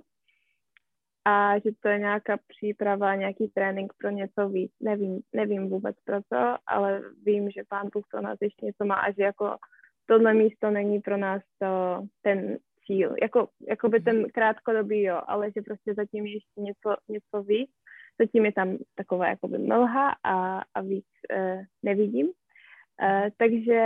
a 1.25 1.60
že 1.60 1.71
to 1.80 1.88
je 1.89 1.99
nějaká 1.99 2.38
příprava, 2.47 3.15
nějaký 3.15 3.47
trénink 3.47 3.93
pro 3.93 4.10
něco 4.10 4.49
víc. 4.49 4.71
Nevím, 4.80 5.19
nevím 5.34 5.69
vůbec 5.69 5.95
pro 6.06 6.21
co, 6.21 6.56
ale 6.67 7.02
vím, 7.23 7.52
že 7.52 7.63
pán 7.69 7.89
Bůh 7.93 8.06
pro 8.12 8.21
nás 8.21 8.38
ještě 8.41 8.65
něco 8.65 8.86
má 8.86 8.95
a 8.95 9.12
že 9.12 9.23
jako 9.23 9.56
tohle 10.06 10.34
místo 10.34 10.71
není 10.71 11.02
pro 11.02 11.17
nás 11.17 11.41
to, 11.60 12.02
ten 12.21 12.58
cíl. 12.86 13.15
Jako, 13.21 13.49
jako 13.69 13.89
by 13.89 13.99
ten 13.99 14.30
krátkodobý, 14.30 15.02
jo, 15.02 15.21
ale 15.28 15.52
že 15.56 15.62
prostě 15.62 15.93
zatím 15.93 16.25
ještě 16.25 16.62
něco, 16.62 16.95
něco 17.10 17.43
víc. 17.43 17.69
Zatím 18.19 18.45
je 18.45 18.52
tam 18.52 18.78
taková 18.95 19.28
jakoby 19.28 19.58
mlha 19.58 20.15
a, 20.23 20.62
a 20.73 20.82
víc 20.82 21.08
eh, 21.32 21.62
nevidím. 21.84 22.32
Eh, 23.02 23.30
takže 23.38 23.82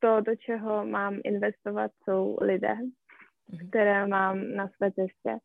to, 0.00 0.20
do 0.20 0.36
čeho 0.36 0.86
mám 0.86 1.20
investovat, 1.24 1.90
jsou 2.04 2.36
lidé, 2.40 2.74
mhm. 2.74 3.68
které 3.68 4.06
mám 4.06 4.54
na 4.54 4.68
své 4.68 4.92
cestě 4.92 5.38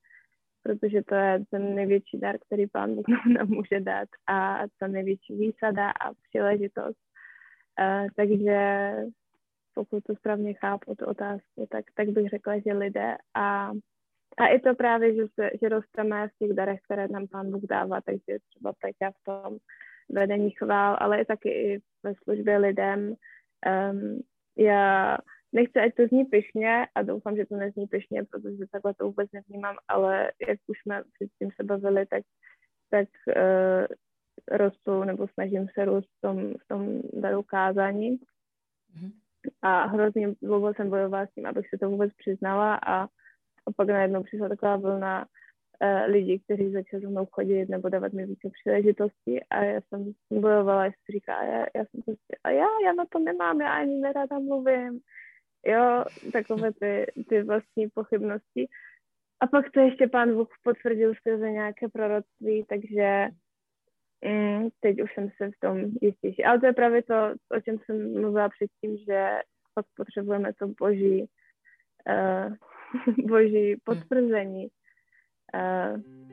protože 0.66 1.04
to 1.04 1.16
je 1.16 1.40
ten 1.52 1.76
největší 1.76 2.20
dar, 2.20 2.36
který 2.46 2.68
pán 2.68 2.96
Bůh 2.96 3.06
nám 3.38 3.48
může 3.48 3.80
dát 3.80 4.10
a 4.28 4.60
ta 4.80 4.88
největší 4.88 5.36
výsada 5.36 5.90
a 5.90 6.14
příležitost. 6.30 7.00
Uh, 7.80 8.08
takže 8.16 8.92
pokud 9.74 10.04
to 10.04 10.16
správně 10.16 10.54
chápu, 10.54 10.96
tu 10.96 11.06
otázku, 11.06 11.68
tak, 11.70 11.86
tak 11.94 12.10
bych 12.10 12.30
řekla, 12.30 12.60
že 12.60 12.74
lidé 12.74 13.16
a, 13.34 13.72
a 14.38 14.48
i 14.48 14.60
to 14.60 14.76
právě, 14.76 15.16
že, 15.16 15.24
se, 15.34 15.50
že 15.62 15.70
rosteme 15.70 16.28
v 16.28 16.38
těch 16.40 16.54
darech, 16.54 16.80
které 16.82 17.08
nám 17.08 17.28
pán 17.28 17.52
Bůh 17.52 17.64
dává, 17.64 18.02
takže 18.02 18.40
třeba 18.50 18.74
teď 18.82 18.96
v 19.22 19.24
tom 19.24 19.58
vedení 20.10 20.52
chvál, 20.52 20.98
ale 21.00 21.22
i 21.22 21.26
taky 21.26 21.50
i 21.50 21.82
ve 22.04 22.16
službě 22.16 22.58
lidem. 22.58 23.16
Um, 23.92 24.22
já 24.58 25.18
nechci, 25.54 25.80
ať 25.80 25.96
to 25.96 26.08
zní 26.08 26.26
pyšně 26.26 26.88
a 26.96 27.02
doufám, 27.02 27.36
že 27.36 27.46
to 27.46 27.56
nezní 27.56 27.88
pyšně, 27.88 28.24
protože 28.24 28.68
takhle 28.72 28.94
to 28.94 29.06
vůbec 29.06 29.32
nevnímám, 29.32 29.76
ale 29.88 30.32
jak 30.48 30.60
už 30.68 30.78
jsme 30.82 31.04
předtím 31.14 31.52
se 31.56 31.64
bavili, 31.64 32.06
tak, 32.06 32.24
tak 32.90 33.08
uh, 33.28 33.86
rostu 34.58 35.04
nebo 35.04 35.28
snažím 35.28 35.68
se 35.74 35.86
růst 35.86 36.10
v 36.18 36.22
tom, 36.22 36.54
v 36.54 36.68
tom 36.68 37.02
daru 37.14 37.44
kázání. 37.44 38.18
Mm-hmm. 38.18 39.12
A 39.62 39.86
hrozně 39.86 40.36
dlouho 40.42 40.74
jsem 40.74 40.90
bojovala 40.90 41.26
s 41.26 41.34
tím, 41.34 41.46
abych 41.46 41.70
se 41.70 41.78
to 41.78 41.90
vůbec 41.90 42.14
přiznala 42.14 42.76
a, 42.76 43.04
a 43.66 43.72
pak 43.76 43.88
najednou 43.88 44.24
přišla 44.24 44.50
taková 44.50 44.76
vlna 44.76 45.26
uh, 45.82 46.12
lidí, 46.12 46.40
kteří 46.40 46.72
začali 46.72 47.02
se 47.02 47.08
mnou 47.08 47.26
chodit 47.26 47.70
nebo 47.70 47.90
dávat 47.90 48.14
mi 48.14 48.26
více 48.26 48.50
příležitostí 48.50 49.44
a 49.44 49.64
já 49.64 49.82
jsem 49.82 50.14
bojovala, 50.32 50.86
jestli 50.86 51.14
říká, 51.14 51.44
já, 51.44 51.66
já 51.76 51.86
jsem 51.86 52.02
prostě, 52.06 52.36
a 52.44 52.50
já, 52.50 52.68
já 52.86 52.94
na 52.94 53.06
to 53.06 53.20
nemám, 53.20 53.62
já 53.62 53.74
ani 53.74 53.96
nerada 53.96 54.40
mluvím, 54.40 55.00
jo, 55.66 56.04
takové 56.34 56.74
ty, 56.74 57.06
ty 57.30 57.44
vlastní 57.44 57.90
pochybnosti. 57.90 58.68
A 59.40 59.48
pak 59.48 59.72
to 59.72 59.80
ještě 59.80 60.08
pán 60.08 60.34
Bůh 60.34 60.50
potvrdil 60.64 61.14
skrze 61.16 61.52
nějaké 61.52 61.88
proroctví, 61.88 62.66
takže 62.70 63.28
mm, 64.26 64.70
teď 64.80 65.02
už 65.02 65.14
jsem 65.14 65.30
se 65.38 65.48
v 65.48 65.60
tom 65.60 65.78
jistější. 66.02 66.44
Ale 66.44 66.60
to 66.60 66.66
je 66.66 66.74
právě 66.74 67.04
to, 67.04 67.16
o 67.58 67.62
čem 67.62 67.78
jsem 67.80 68.22
mluvila 68.22 68.50
předtím, 68.50 68.98
že 68.98 69.40
pak 69.74 69.86
potřebujeme 69.96 70.54
to 70.54 70.68
boží, 70.68 71.26
uh, 72.10 72.54
boží 73.28 73.76
potvrzení, 73.84 74.64
uh, 74.64 74.72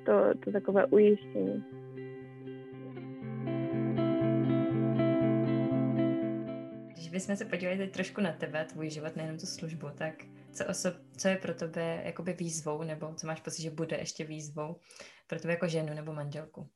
to, 0.07 0.39
to 0.45 0.53
takové 0.53 0.87
ujištění. 0.87 1.65
bychom 7.13 7.37
se 7.37 7.45
podívali 7.45 7.79
teď 7.79 7.93
trošku 7.93 8.21
na 8.21 8.33
tebe, 8.33 8.65
tvůj 8.65 8.91
život, 8.91 9.17
nejenom 9.17 9.39
tu 9.39 9.47
službu, 9.47 9.87
tak 9.99 10.15
co, 10.53 10.67
osob, 10.67 10.95
co 11.17 11.29
je 11.29 11.37
pro 11.37 11.55
tebe 11.55 12.03
jakoby 12.05 12.33
výzvou, 12.33 12.83
nebo 12.83 13.15
co 13.15 13.27
máš 13.27 13.41
pocit, 13.41 13.63
že 13.63 13.71
bude 13.71 13.97
ještě 13.97 14.25
výzvou 14.25 14.77
pro 15.27 15.41
tebe 15.41 15.53
jako 15.53 15.69
ženu 15.69 15.95
nebo 15.95 16.13
manželku? 16.13 16.69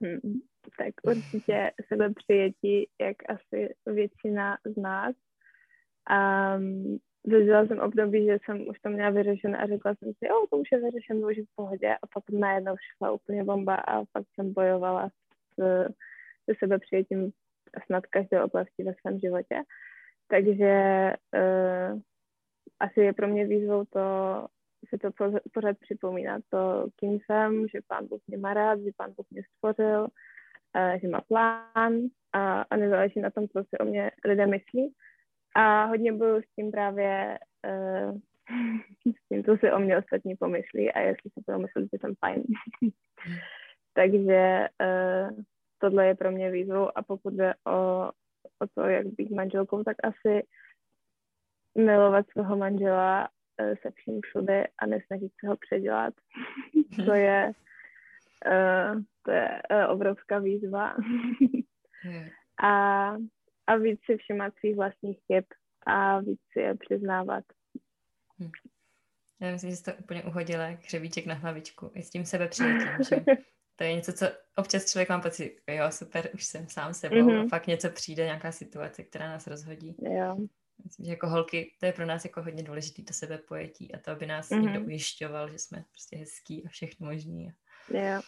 Hmm, 0.00 0.40
tak 0.78 0.94
určitě 1.02 1.72
přijetí, 2.14 2.88
jak 3.00 3.16
asi 3.28 3.74
většina 3.86 4.58
z 4.64 4.80
nás. 4.80 5.14
Um, 6.56 6.98
zažila 7.24 7.66
jsem 7.66 7.78
období, 7.78 8.26
že 8.26 8.38
jsem 8.44 8.68
už 8.68 8.78
to 8.80 8.88
měla 8.88 9.10
vyřešené 9.10 9.58
a 9.58 9.66
řekla 9.66 9.94
jsem 9.94 10.12
si, 10.12 10.26
jo, 10.26 10.46
to 10.50 10.56
už 10.56 10.68
je 10.72 10.80
vyřešené, 10.80 11.26
už 11.26 11.36
je 11.36 11.44
v 11.44 11.54
pohodě 11.54 11.94
a 12.02 12.06
pak 12.14 12.24
najednou 12.30 12.74
šla 12.76 13.12
úplně 13.12 13.44
bomba 13.44 13.74
a 13.74 14.04
pak 14.12 14.24
jsem 14.34 14.52
bojovala 14.52 15.08
s, 15.58 15.86
se 16.58 16.78
přijetím 16.78 17.32
snad 17.86 18.06
každé 18.06 18.42
oblasti 18.42 18.84
ve 18.84 18.94
svém 18.94 19.18
životě. 19.18 19.62
Takže 20.28 20.72
uh, 21.34 22.00
asi 22.80 23.00
je 23.00 23.12
pro 23.12 23.28
mě 23.28 23.46
výzvou 23.46 23.84
to 23.84 24.00
si 24.88 24.98
to 24.98 25.10
pořád 25.52 25.78
připomínat, 25.78 26.42
to, 26.48 26.86
kým 26.96 27.12
jsem, 27.12 27.68
že 27.68 27.80
pán 27.86 28.06
Bůh 28.06 28.20
mě 28.26 28.38
má 28.38 28.54
rád, 28.54 28.80
že 28.80 28.90
pán 28.96 29.12
Bůh 29.16 29.26
mě 29.30 29.42
stvořil, 29.56 30.00
uh, 30.02 31.00
že 31.00 31.08
má 31.08 31.20
plán 31.20 32.00
a, 32.32 32.62
a 32.62 32.76
nezáleží 32.76 33.20
na 33.20 33.30
tom, 33.30 33.48
co 33.48 33.64
si 33.64 33.78
o 33.78 33.84
mě 33.84 34.10
lidé 34.24 34.46
myslí. 34.46 34.94
A 35.54 35.84
hodně 35.84 36.12
boju 36.12 36.42
s 36.42 36.54
tím 36.56 36.70
právě, 36.70 37.38
uh, 37.66 38.18
s 39.16 39.28
tím, 39.28 39.44
co 39.44 39.56
si 39.56 39.72
o 39.72 39.78
mě 39.78 39.98
ostatní 39.98 40.36
pomyslí 40.36 40.92
a 40.92 41.00
jestli 41.00 41.30
si 41.30 41.44
to 41.46 41.58
myslí, 41.58 41.88
že 41.92 41.98
jsem 42.00 42.14
fajn. 42.14 42.42
Takže 43.94 44.68
uh, 44.80 45.42
tohle 45.78 46.06
je 46.06 46.14
pro 46.14 46.30
mě 46.30 46.50
výzvou 46.50 46.98
a 46.98 47.02
pokud 47.02 47.34
jde 47.34 47.54
o, 47.66 48.10
o 48.58 48.66
to, 48.74 48.80
jak 48.80 49.06
být 49.06 49.30
manželkou, 49.30 49.84
tak 49.84 49.96
asi 50.02 50.46
milovat 51.78 52.26
svého 52.30 52.56
manžela 52.56 53.28
uh, 53.60 53.74
se 53.82 53.90
vším 53.90 54.20
všude 54.20 54.66
a 54.78 54.86
nesnažit 54.86 55.32
se 55.40 55.48
ho 55.48 55.56
předělat. 55.56 56.14
to 57.06 57.14
je, 57.14 57.52
uh, 58.46 59.02
to 59.22 59.30
je 59.30 59.62
uh, 59.70 59.90
obrovská 59.90 60.38
výzva. 60.38 60.96
a, 62.62 63.16
a 63.66 63.76
víc 63.76 64.00
si 64.04 64.16
všímat 64.16 64.54
svých 64.58 64.76
vlastních 64.76 65.18
chyb 65.26 65.44
a 65.86 66.20
víc 66.20 66.40
si 66.52 66.60
je 66.60 66.74
přiznávat. 66.74 67.44
Hm. 68.38 68.50
Já 69.40 69.50
myslím, 69.50 69.70
že 69.70 69.76
jsi 69.76 69.84
to 69.84 69.92
úplně 69.94 70.24
uhodila 70.24 70.66
jak 70.66 70.84
hřebíček 70.84 71.26
na 71.26 71.34
hlavičku. 71.34 71.90
I 71.94 72.02
s 72.02 72.10
tím 72.10 72.24
sebe 72.24 72.48
přijetím, 72.48 72.88
že 73.08 73.16
to 73.76 73.84
je 73.84 73.94
něco, 73.94 74.12
co 74.12 74.26
občas 74.56 74.92
člověk 74.92 75.08
má 75.08 75.20
pocit, 75.20 75.56
jo, 75.68 75.84
super, 75.90 76.30
už 76.34 76.44
jsem 76.44 76.68
sám 76.68 76.94
sebou 76.94 77.16
mm-hmm. 77.16 77.46
a 77.46 77.48
pak 77.50 77.66
něco 77.66 77.90
přijde, 77.90 78.24
nějaká 78.24 78.52
situace, 78.52 79.02
která 79.02 79.28
nás 79.28 79.46
rozhodí. 79.46 79.96
Jo. 80.02 80.36
Myslím, 80.84 81.06
že 81.06 81.12
jako 81.12 81.28
holky, 81.28 81.72
to 81.80 81.86
je 81.86 81.92
pro 81.92 82.06
nás 82.06 82.24
jako 82.24 82.42
hodně 82.42 82.62
důležité, 82.62 83.02
to 83.02 83.12
sebepojetí 83.12 83.94
a 83.94 83.98
to, 83.98 84.10
aby 84.10 84.26
nás 84.26 84.50
mm-hmm. 84.50 84.60
někdo 84.62 84.80
ujišťoval, 84.80 85.50
že 85.50 85.58
jsme 85.58 85.84
prostě 85.90 86.16
hezký 86.16 86.66
a 86.66 86.68
všechno 86.68 87.06
možný. 87.06 87.52
Jo. 87.90 88.20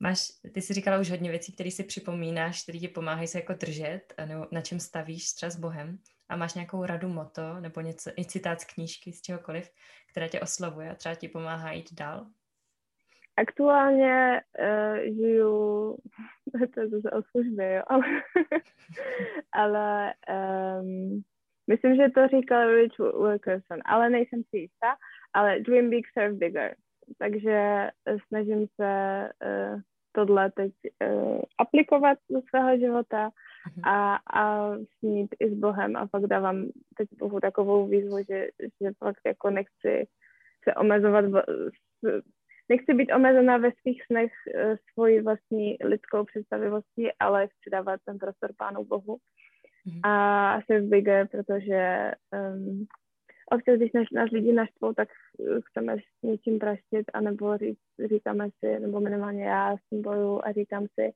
Máš, 0.00 0.28
ty 0.54 0.62
jsi 0.62 0.74
říkala 0.74 0.98
už 0.98 1.10
hodně 1.10 1.30
věcí, 1.30 1.52
které 1.52 1.70
si 1.70 1.84
připomínáš, 1.84 2.62
které 2.62 2.78
ti 2.78 2.88
pomáhají 2.88 3.28
se 3.28 3.38
jako 3.38 3.52
držet, 3.52 4.14
nebo 4.26 4.46
na 4.52 4.60
čem 4.60 4.80
stavíš 4.80 5.32
třeba 5.32 5.50
s 5.50 5.56
Bohem. 5.56 5.98
A 6.28 6.36
máš 6.36 6.54
nějakou 6.54 6.84
radu, 6.84 7.08
moto, 7.08 7.60
nebo 7.60 7.80
něco, 7.80 8.10
i 8.18 8.24
citát 8.24 8.60
z 8.60 8.64
knížky, 8.64 9.12
z 9.12 9.22
čehokoliv, 9.22 9.70
která 10.10 10.28
tě 10.28 10.40
oslovuje 10.40 10.90
a 10.90 10.94
třeba 10.94 11.14
ti 11.14 11.28
pomáhá 11.28 11.72
jít 11.72 11.94
dál? 11.94 12.26
Aktuálně 13.36 14.42
uh, 14.58 14.98
žiju, 14.98 15.96
to 16.74 16.80
je 16.80 16.88
zase 16.88 17.10
o 17.10 17.22
službě, 17.30 17.74
jo, 17.74 17.82
ale, 17.86 18.04
ale 19.52 20.14
um, 20.80 21.22
myslím, 21.66 21.96
že 21.96 22.10
to 22.14 22.28
říkal 22.28 22.74
Rich 22.74 22.98
Wilkerson, 22.98 23.78
ale 23.84 24.10
nejsem 24.10 24.42
si 24.50 24.58
jistá, 24.58 24.96
ale 25.34 25.60
dream 25.60 25.90
big, 25.90 26.06
serve 26.12 26.34
bigger. 26.34 26.76
Takže 27.18 27.88
snažím 28.28 28.66
se 28.80 29.28
uh, 29.44 29.80
tohle 30.12 30.50
teď 30.50 30.72
uh, 31.10 31.40
aplikovat 31.58 32.18
do 32.30 32.40
svého 32.48 32.78
života 32.78 33.30
mhm. 33.66 33.84
a, 33.84 34.18
a 34.34 34.72
snít 34.98 35.34
i 35.40 35.50
s 35.50 35.54
Bohem 35.54 35.96
a 35.96 36.06
fakt 36.06 36.26
dávám 36.26 36.66
teď 36.96 37.08
Bohu 37.18 37.40
takovou 37.40 37.86
výzvu, 37.86 38.18
že, 38.28 38.48
že 38.82 38.90
fakt 38.98 39.20
jako 39.26 39.50
nechci 39.50 40.06
se 40.64 40.74
omezovat 40.74 41.24
nechci 42.68 42.94
být 42.94 43.12
omezená 43.12 43.56
ve 43.56 43.70
svých 43.80 44.02
snech 44.04 44.32
uh, 44.46 44.76
svoji 44.92 45.22
vlastní 45.22 45.76
lidskou 45.84 46.24
představivostí, 46.24 47.08
ale 47.20 47.46
chci 47.46 47.70
dávat 47.70 48.00
ten 48.04 48.18
prostor 48.18 48.50
Pánu 48.58 48.84
Bohu. 48.84 49.18
Mm-hmm. 49.86 50.00
A 50.02 50.52
asi 50.52 50.80
v 50.80 50.88
bigger, 50.88 51.28
protože 51.28 52.12
um, 52.32 52.86
občas, 53.50 53.76
když 53.76 53.92
nás, 53.92 54.06
nás 54.12 54.30
lidi 54.30 54.52
naštvou, 54.52 54.92
tak 54.92 55.08
chceme 55.66 55.96
s 55.98 56.22
něčím 56.22 56.58
praštit, 56.58 57.04
anebo 57.14 57.56
říct, 57.56 57.78
říkáme 58.08 58.48
si, 58.58 58.80
nebo 58.80 59.00
minimálně 59.00 59.44
já 59.44 59.76
s 59.76 59.80
tím 59.90 60.02
boju 60.02 60.40
a 60.44 60.52
říkám 60.52 60.86
si, 61.00 61.12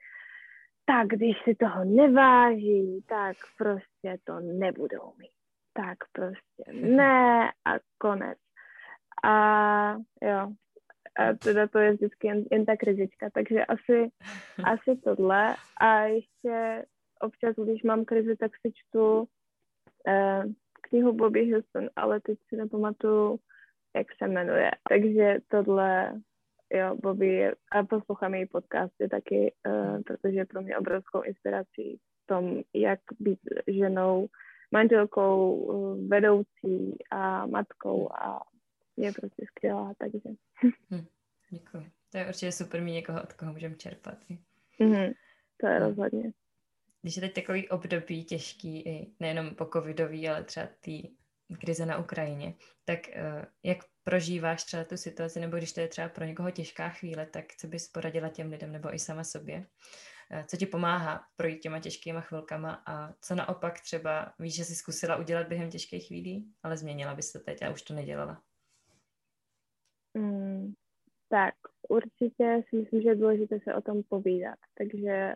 tak 0.85 1.07
když 1.07 1.37
si 1.45 1.55
toho 1.55 1.85
neváží, 1.85 3.05
tak 3.09 3.37
prostě 3.59 4.19
to 4.25 4.41
nebudou 4.41 5.13
mít. 5.19 5.31
Tak 5.73 5.99
prostě 6.13 6.73
ne 6.73 7.51
a 7.65 7.79
konec. 7.99 8.39
A 9.25 9.97
jo, 10.23 10.53
a 11.17 11.35
teda 11.45 11.67
to 11.67 11.79
je 11.79 11.93
vždycky 11.93 12.27
jen, 12.27 12.45
jen 12.51 12.65
ta 12.65 12.77
krizička, 12.77 13.31
takže 13.35 13.65
asi, 13.65 14.11
asi 14.65 15.01
tohle. 15.05 15.55
A 15.81 16.03
ještě 16.03 16.85
občas, 17.21 17.57
když 17.57 17.83
mám 17.83 18.05
krizi, 18.05 18.37
tak 18.37 18.51
si 18.57 18.73
čtu 18.73 19.29
eh, 20.09 20.43
knihu 20.93 21.13
Bobby 21.13 21.53
Houston, 21.53 21.91
ale 21.97 22.21
teď 22.21 22.39
si 22.49 22.57
nepamatuju, 22.57 23.39
jak 23.97 24.07
se 24.19 24.29
jmenuje. 24.29 24.71
Takže 24.89 25.37
tohle, 25.49 26.21
jo, 26.73 26.97
Bobby, 27.03 27.51
a 27.73 27.83
poslouchám 27.85 28.35
její 28.35 28.47
podcasty 28.47 29.09
taky, 29.09 29.55
eh, 29.67 29.99
protože 30.07 30.37
je 30.37 30.47
pro 30.47 30.63
mě 30.63 30.79
obrovskou 30.79 31.23
inspirací 31.23 31.97
v 31.97 32.27
tom, 32.27 32.63
jak 32.75 33.01
být 33.21 33.41
ženou, 33.67 34.27
manželkou, 34.73 35.37
eh, 35.73 36.09
vedoucí 36.09 36.97
a 37.11 37.47
matkou 37.47 38.13
a 38.13 38.41
je 38.97 39.13
prostě 39.13 39.45
skvělá, 39.49 39.93
takže. 39.99 40.29
Hm, 40.91 41.07
děkuji. 41.51 41.91
To 42.13 42.19
je 42.19 42.27
určitě 42.27 42.53
super 42.53 42.83
mít 42.83 42.93
někoho, 42.93 43.23
od 43.23 43.33
koho 43.33 43.53
můžeme 43.53 43.75
čerpat. 43.75 44.19
Mm-hmm, 44.81 45.15
to 45.61 45.67
je 45.67 45.79
rozhodně. 45.79 46.33
Když 47.03 47.17
je 47.17 47.21
teď 47.21 47.35
takový 47.35 47.69
období 47.69 48.25
těžký, 48.25 48.81
i 48.81 49.15
nejenom 49.21 49.55
po 49.55 49.67
covidový, 49.67 50.29
ale 50.29 50.45
třeba 50.45 50.69
ty 50.81 51.11
krize 51.61 51.87
na 51.87 51.99
Ukrajině, 51.99 52.55
tak 52.85 52.99
uh, 53.09 53.45
jak 53.63 53.79
prožíváš 54.05 54.65
třeba 54.65 54.85
tu 54.85 54.97
situaci, 54.97 55.41
nebo 55.41 55.57
když 55.57 55.73
to 55.73 55.81
je 55.81 55.89
třeba 55.89 56.09
pro 56.09 56.25
někoho 56.25 56.51
těžká 56.51 56.89
chvíle, 56.89 57.27
tak 57.27 57.45
co 57.61 57.67
bys 57.67 57.89
poradila 57.89 58.29
těm 58.29 58.51
lidem, 58.51 58.73
nebo 58.73 58.95
i 58.95 58.99
sama 58.99 59.25
sobě? 59.25 59.59
Uh, 59.59 60.43
co 60.47 60.57
ti 60.57 60.67
pomáhá 60.67 61.21
projít 61.37 61.59
těma 61.59 61.81
těžkýma 61.81 62.21
chvilkama 62.21 62.83
a 62.87 63.13
co 63.21 63.35
naopak 63.35 63.81
třeba 63.81 64.33
víš, 64.39 64.57
že 64.57 64.65
jsi 64.65 64.75
zkusila 64.75 65.17
udělat 65.17 65.49
během 65.49 65.71
těžkých 65.71 66.07
chvílí, 66.07 66.53
ale 66.63 66.77
změnila 66.77 67.15
bys 67.15 67.33
to 67.33 67.41
teď 67.41 67.63
a 67.63 67.71
už 67.71 67.83
to 67.83 67.95
nedělala? 67.95 68.43
Mm, 70.15 70.73
tak 71.29 71.55
určitě 71.89 72.63
si 72.69 72.77
myslím, 72.77 73.03
že 73.03 73.09
je 73.09 73.17
důležité 73.17 73.61
se 73.61 73.75
o 73.75 73.81
tom 73.81 74.03
povídat. 74.09 74.59
Takže 74.75 75.35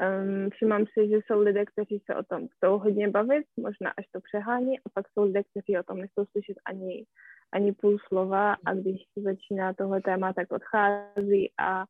um, 0.00 0.50
všimám 0.50 0.84
si, 0.86 1.08
že 1.08 1.16
jsou 1.16 1.40
lidé, 1.40 1.64
kteří 1.64 2.02
se 2.06 2.16
o 2.16 2.22
tom 2.22 2.48
chcou 2.48 2.78
hodně 2.78 3.08
bavit, 3.08 3.46
možná 3.56 3.90
až 3.90 4.06
to 4.12 4.20
přehání, 4.20 4.78
a 4.78 4.82
pak 4.94 5.06
jsou 5.08 5.24
lidé, 5.24 5.42
kteří 5.42 5.78
o 5.78 5.82
tom 5.82 5.98
nechcou 5.98 6.24
slyšet 6.24 6.56
ani, 6.64 7.06
ani 7.52 7.72
půl 7.72 7.98
slova 8.08 8.56
a 8.64 8.74
když 8.74 9.02
začíná 9.16 9.72
tohle 9.72 10.00
téma, 10.00 10.32
tak 10.32 10.52
odchází 10.52 11.52
a, 11.58 11.84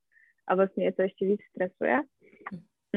a 0.47 0.55
vlastně 0.55 0.85
je 0.85 0.93
to 0.93 1.03
ještě 1.03 1.27
víc 1.27 1.41
stresuje. 1.51 2.01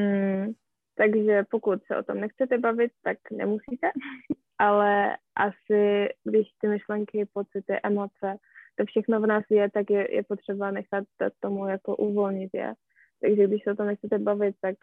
Um, 0.00 0.54
takže 0.96 1.44
pokud 1.50 1.84
se 1.84 1.96
o 1.96 2.02
tom 2.02 2.20
nechcete 2.20 2.58
bavit, 2.58 2.92
tak 3.02 3.18
nemusíte, 3.32 3.90
ale 4.58 5.16
asi 5.36 6.08
když 6.24 6.48
ty 6.60 6.68
myšlenky, 6.68 7.28
pocity, 7.32 7.80
emoce 7.82 8.38
to 8.76 8.84
všechno 8.84 9.20
v 9.20 9.26
nás 9.26 9.44
je, 9.50 9.70
tak 9.70 9.90
je, 9.90 10.14
je 10.14 10.22
potřeba 10.22 10.70
nechat 10.70 11.04
tomu 11.40 11.68
jako 11.68 11.96
uvolnit 11.96 12.50
je. 12.54 12.74
Takže 13.20 13.46
když 13.46 13.62
se 13.64 13.72
o 13.72 13.76
tom 13.76 13.86
nechcete 13.86 14.18
bavit, 14.18 14.56
tak 14.60 14.76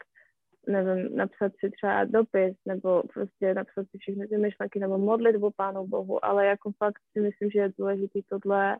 nevím, 0.67 1.15
napsat 1.15 1.51
si 1.59 1.69
třeba 1.69 2.05
dopis, 2.05 2.57
nebo 2.65 3.03
prostě 3.13 3.53
napsat 3.53 3.85
si 3.91 3.97
všechny 3.97 4.27
ty 4.27 4.37
myšlenky, 4.37 4.79
nebo 4.79 4.97
modlitbu 4.97 5.51
Pánu 5.51 5.87
Bohu, 5.87 6.25
ale 6.25 6.45
jako 6.45 6.71
fakt 6.71 7.01
si 7.13 7.19
myslím, 7.19 7.49
že 7.49 7.59
je 7.59 7.73
důležité 7.77 8.19
tohle, 8.29 8.77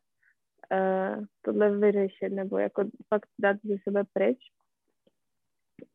uh, 0.72 1.26
tohle 1.41 1.78
vyřešit, 1.78 2.30
nebo 2.30 2.58
jako 2.58 2.86
fakt 3.08 3.30
dát 3.39 3.58
ze 3.63 3.76
sebe 3.84 4.04
pryč. 4.13 4.38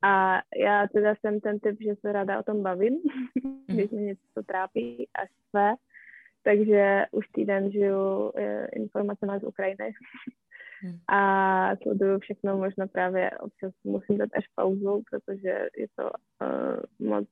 A 0.03 0.43
já 0.57 0.87
teda 0.93 1.15
jsem 1.15 1.41
ten 1.41 1.59
typ, 1.61 1.77
že 1.81 1.95
se 2.01 2.13
ráda 2.13 2.39
o 2.39 2.43
tom 2.43 2.63
bavím, 2.63 2.95
mm-hmm. 3.45 3.75
když 3.75 3.91
mě 3.91 4.03
něco 4.03 4.43
trápí 4.47 5.09
až 5.15 5.29
své, 5.51 5.75
takže 6.43 7.07
už 7.11 7.29
týden 7.29 7.73
žiju 7.73 8.33
eh, 8.37 8.67
informacemi 8.67 9.33
z 9.41 9.45
Ukrajiny. 9.45 9.93
Hmm. 10.83 10.99
A 11.09 11.77
sleduju 11.83 12.19
všechno, 12.19 12.57
možná 12.57 12.87
právě 12.87 13.31
občas 13.31 13.73
musím 13.85 14.19
dát 14.19 14.29
až 14.37 14.45
pauzu, 14.55 15.03
protože 15.11 15.69
je 15.77 15.87
to 15.97 16.11
uh, 16.43 17.09
moc 17.09 17.29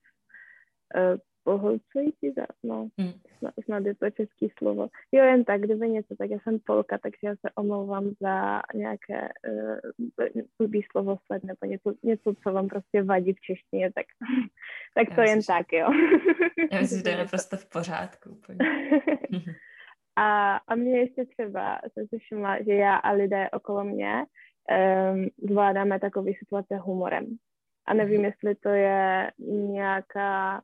uh, 0.96 1.18
pohlcující, 1.44 2.34
no, 2.62 2.88
hmm. 2.98 3.12
snad, 3.38 3.54
snad 3.64 3.86
je 3.86 3.94
to 3.94 4.10
český 4.10 4.52
slovo. 4.58 4.88
Jo, 5.12 5.24
jen 5.24 5.44
tak, 5.44 5.60
kdyby 5.60 5.88
něco, 5.88 6.16
tak 6.18 6.30
já 6.30 6.38
jsem 6.38 6.58
Polka, 6.66 6.98
takže 6.98 7.18
já 7.22 7.34
se 7.34 7.50
omlouvám 7.54 8.10
za 8.20 8.62
nějaké 8.74 9.28
uh, 9.48 10.82
slovo 10.90 11.18
sled 11.26 11.44
nebo 11.44 11.66
něco, 11.66 11.94
něco, 12.02 12.34
co 12.42 12.52
vám 12.52 12.68
prostě 12.68 13.02
vadí 13.02 13.32
v 13.32 13.40
češtině, 13.40 13.92
tak, 13.94 14.06
tak 14.94 15.16
to 15.16 15.22
jen 15.22 15.40
tak, 15.42 15.66
jo. 15.72 15.88
já 16.72 16.80
myslím, 16.80 16.98
že 16.98 17.02
to 17.02 17.08
je 17.08 17.16
naprosto 17.24 17.56
v 17.56 17.68
pořádku. 17.68 18.40
a, 20.16 20.56
a 20.56 20.74
mě 20.74 20.98
ještě 20.98 21.24
třeba, 21.24 21.80
jsem 21.92 22.06
si 22.08 22.18
všimla, 22.18 22.62
že 22.62 22.74
já 22.74 22.96
a 22.96 23.12
lidé 23.12 23.50
okolo 23.50 23.84
mě 23.84 24.14
um, 24.14 25.28
zvládáme 25.50 26.00
takové 26.00 26.30
situace 26.38 26.76
humorem. 26.76 27.36
A 27.86 27.94
nevím, 27.94 28.20
mhm. 28.20 28.24
jestli 28.24 28.54
to 28.54 28.68
je 28.68 29.30
nějaká 29.48 30.62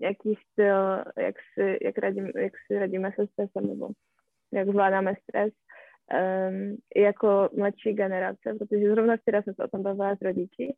jaký 0.00 0.38
styl, 0.52 1.04
jak 1.18 1.34
si, 1.54 1.78
jak, 1.82 1.98
radím, 1.98 2.30
jak 2.36 2.52
si 2.66 2.78
radíme 2.78 3.12
se 3.12 3.26
stresem 3.26 3.66
nebo 3.66 3.88
jak 4.52 4.68
zvládáme 4.68 5.14
stres 5.22 5.52
um, 5.52 6.76
jako 6.96 7.48
mladší 7.56 7.92
generace, 7.92 8.54
protože 8.58 8.90
zrovna 8.90 9.16
včera 9.16 9.42
jsem 9.42 9.54
se 9.54 9.64
o 9.64 9.68
tom 9.68 9.82
bavila 9.82 10.16
s 10.16 10.22
rodiči 10.22 10.74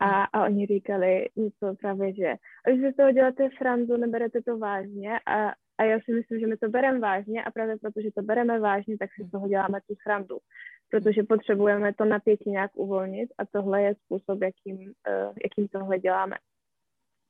a, 0.00 0.24
a 0.24 0.44
oni 0.44 0.66
říkali 0.66 1.28
něco 1.36 1.74
právě, 1.80 2.14
že 2.14 2.34
když 2.68 2.80
si 2.80 2.92
z 2.92 2.96
toho 2.96 3.12
děláte 3.12 3.48
srandu, 3.58 3.96
neberete 3.96 4.42
to 4.42 4.58
vážně 4.58 5.20
a, 5.26 5.52
a 5.78 5.84
já 5.84 5.98
si 6.00 6.12
myslím, 6.12 6.40
že 6.40 6.46
my 6.46 6.56
to 6.56 6.68
bereme 6.68 6.98
vážně 6.98 7.44
a 7.44 7.50
právě 7.50 7.76
protože 7.76 8.08
to 8.14 8.22
bereme 8.22 8.58
vážně, 8.58 8.98
tak 8.98 9.10
si 9.12 9.28
z 9.28 9.30
toho 9.30 9.48
děláme 9.48 9.80
tu 9.88 9.94
srandu, 10.02 10.38
protože 10.90 11.22
potřebujeme 11.22 11.94
to 11.94 12.04
napětí 12.04 12.50
nějak 12.50 12.76
uvolnit 12.76 13.30
a 13.38 13.46
tohle 13.46 13.82
je 13.82 13.94
způsob, 13.94 14.42
jakým, 14.42 14.76
uh, 14.76 15.32
jakým 15.44 15.68
tohle 15.68 15.98
děláme. 15.98 16.36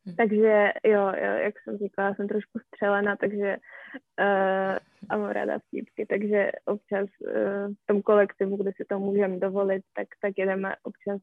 Hm. 0.06 0.14
Takže 0.16 0.72
jo, 0.84 1.00
jo, 1.00 1.32
jak 1.42 1.54
jsem 1.60 1.78
říkala, 1.78 2.14
jsem 2.14 2.28
trošku 2.28 2.58
střelena, 2.58 3.16
takže 3.16 3.56
uh, 4.20 4.76
a 5.08 5.16
mám 5.16 5.30
ráda 5.30 5.58
vtípky, 5.58 6.06
takže 6.06 6.52
občas 6.64 7.08
uh, 7.20 7.74
v 7.74 7.86
tom 7.86 8.02
kolektivu, 8.02 8.56
kde 8.56 8.72
si 8.76 8.84
to 8.84 8.98
můžeme 8.98 9.38
dovolit, 9.38 9.82
tak, 9.96 10.08
tak 10.20 10.32
jedeme 10.38 10.74
občas 10.82 11.20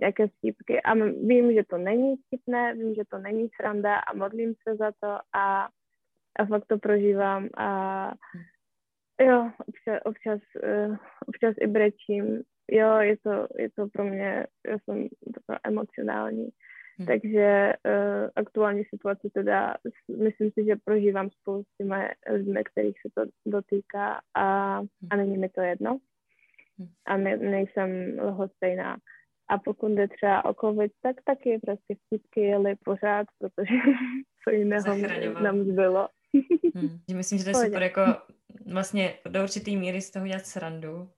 nějaké 0.00 0.26
vtípky 0.28 0.82
a 0.82 0.94
vím, 1.26 1.52
že 1.52 1.64
to 1.70 1.78
není 1.78 2.16
vtipné, 2.16 2.74
vím, 2.74 2.94
že 2.94 3.02
to 3.08 3.18
není 3.18 3.48
sranda 3.56 3.96
a 3.96 4.14
modlím 4.14 4.54
se 4.62 4.76
za 4.76 4.92
to 5.00 5.18
a, 5.34 5.68
a 6.38 6.46
fakt 6.46 6.66
to 6.66 6.78
prožívám 6.78 7.48
a 7.56 8.08
hm. 8.08 9.26
jo, 9.26 9.50
občas, 9.66 10.00
občas, 10.04 10.40
uh, 10.62 10.96
občas 11.26 11.54
i 11.60 11.66
brečím, 11.66 12.42
jo, 12.70 12.98
je 12.98 13.16
to, 13.16 13.48
je 13.58 13.70
to 13.70 13.88
pro 13.92 14.04
mě, 14.04 14.46
já 14.66 14.78
jsem 14.78 15.08
taková 15.34 15.58
emocionální, 15.64 16.50
Hmm. 17.00 17.06
Takže 17.06 17.72
uh, 17.86 18.28
aktuální 18.36 18.84
situaci 18.84 19.30
teda 19.30 19.74
myslím 20.18 20.50
si, 20.50 20.64
že 20.64 20.76
prožívám 20.84 21.30
spolu 21.30 21.62
s 21.64 21.76
těmi 21.78 22.08
lidmi, 22.30 22.64
kterých 22.64 22.96
se 23.00 23.08
to 23.14 23.30
dotýká 23.46 24.20
a, 24.34 24.44
a 24.44 24.78
hmm. 24.78 24.88
není 25.16 25.38
mi 25.38 25.48
to 25.48 25.60
jedno. 25.60 25.98
Hmm. 26.78 26.88
A 27.06 27.16
ne, 27.16 27.36
nejsem 27.36 28.18
lhostejná. 28.20 28.96
A 29.48 29.58
pokud 29.58 29.92
jde 29.92 30.08
třeba 30.08 30.44
o 30.44 30.54
covid, 30.54 30.92
tak 31.02 31.16
taky 31.24 31.58
prostě 31.58 31.94
vtipky 31.94 32.40
jeli 32.40 32.74
pořád, 32.84 33.26
protože 33.38 33.74
co 34.44 34.50
jiného 34.50 34.96
nám 35.42 35.58
zbylo. 35.64 36.08
Hmm. 36.74 37.00
Myslím, 37.14 37.38
že 37.38 37.44
to 37.44 37.50
je 37.50 37.54
super 37.54 37.82
jako 37.82 38.02
vlastně 38.72 39.14
do 39.28 39.42
určitý 39.42 39.76
míry 39.76 40.00
z 40.00 40.10
toho 40.10 40.26
dělat 40.26 40.46
srandu. 40.46 41.10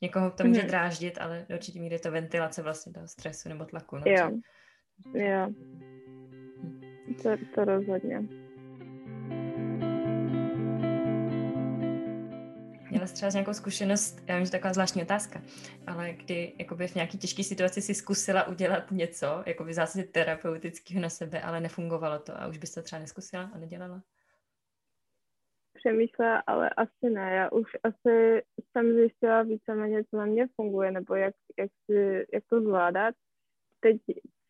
Někoho 0.00 0.30
to 0.30 0.44
může 0.44 0.60
hmm. 0.60 0.68
dráždit, 0.68 1.18
ale 1.20 1.46
do 1.48 1.54
určitý 1.54 1.80
míry 1.80 1.94
je 1.94 1.98
to 1.98 2.10
ventilace 2.10 2.62
vlastně 2.62 2.92
toho 2.92 3.08
stresu 3.08 3.48
nebo 3.48 3.64
tlaku. 3.64 3.96
No, 3.96 4.02
jo, 4.06 4.30
jo. 5.14 5.52
To, 7.22 7.30
to 7.54 7.64
rozhodně. 7.64 8.28
Měla 12.90 13.06
jsi 13.06 13.14
třeba 13.14 13.30
nějakou 13.30 13.54
zkušenost, 13.54 14.20
já 14.26 14.36
vím, 14.36 14.44
že 14.44 14.52
taková 14.52 14.72
zvláštní 14.72 15.02
otázka, 15.02 15.42
ale 15.86 16.12
kdy 16.12 16.52
jakoby 16.58 16.88
v 16.88 16.94
nějaké 16.94 17.18
těžké 17.18 17.44
situaci 17.44 17.82
si 17.82 17.94
zkusila 17.94 18.46
udělat 18.46 18.90
něco, 18.90 19.42
jako 19.46 19.64
by 19.64 19.74
zase 19.74 20.02
terapeutického 20.02 21.00
na 21.00 21.08
sebe, 21.08 21.42
ale 21.42 21.60
nefungovalo 21.60 22.18
to 22.18 22.40
a 22.40 22.46
už 22.46 22.58
bys 22.58 22.74
to 22.74 22.82
třeba 22.82 23.00
neskusila 23.00 23.50
a 23.54 23.58
nedělala? 23.58 24.02
Přemýšlela, 25.84 26.42
ale 26.46 26.70
asi 26.70 27.10
ne. 27.10 27.34
Já 27.34 27.52
už 27.52 27.76
asi 27.82 28.42
jsem 28.70 28.94
zjistila 28.94 29.42
víceméně, 29.42 30.04
co 30.04 30.16
na 30.16 30.24
mě 30.26 30.48
funguje, 30.56 30.90
nebo 30.90 31.14
jak, 31.14 31.34
jak, 31.58 31.70
si, 31.86 32.26
jak 32.32 32.44
to 32.50 32.60
zvládat. 32.60 33.14
Teď, 33.80 33.96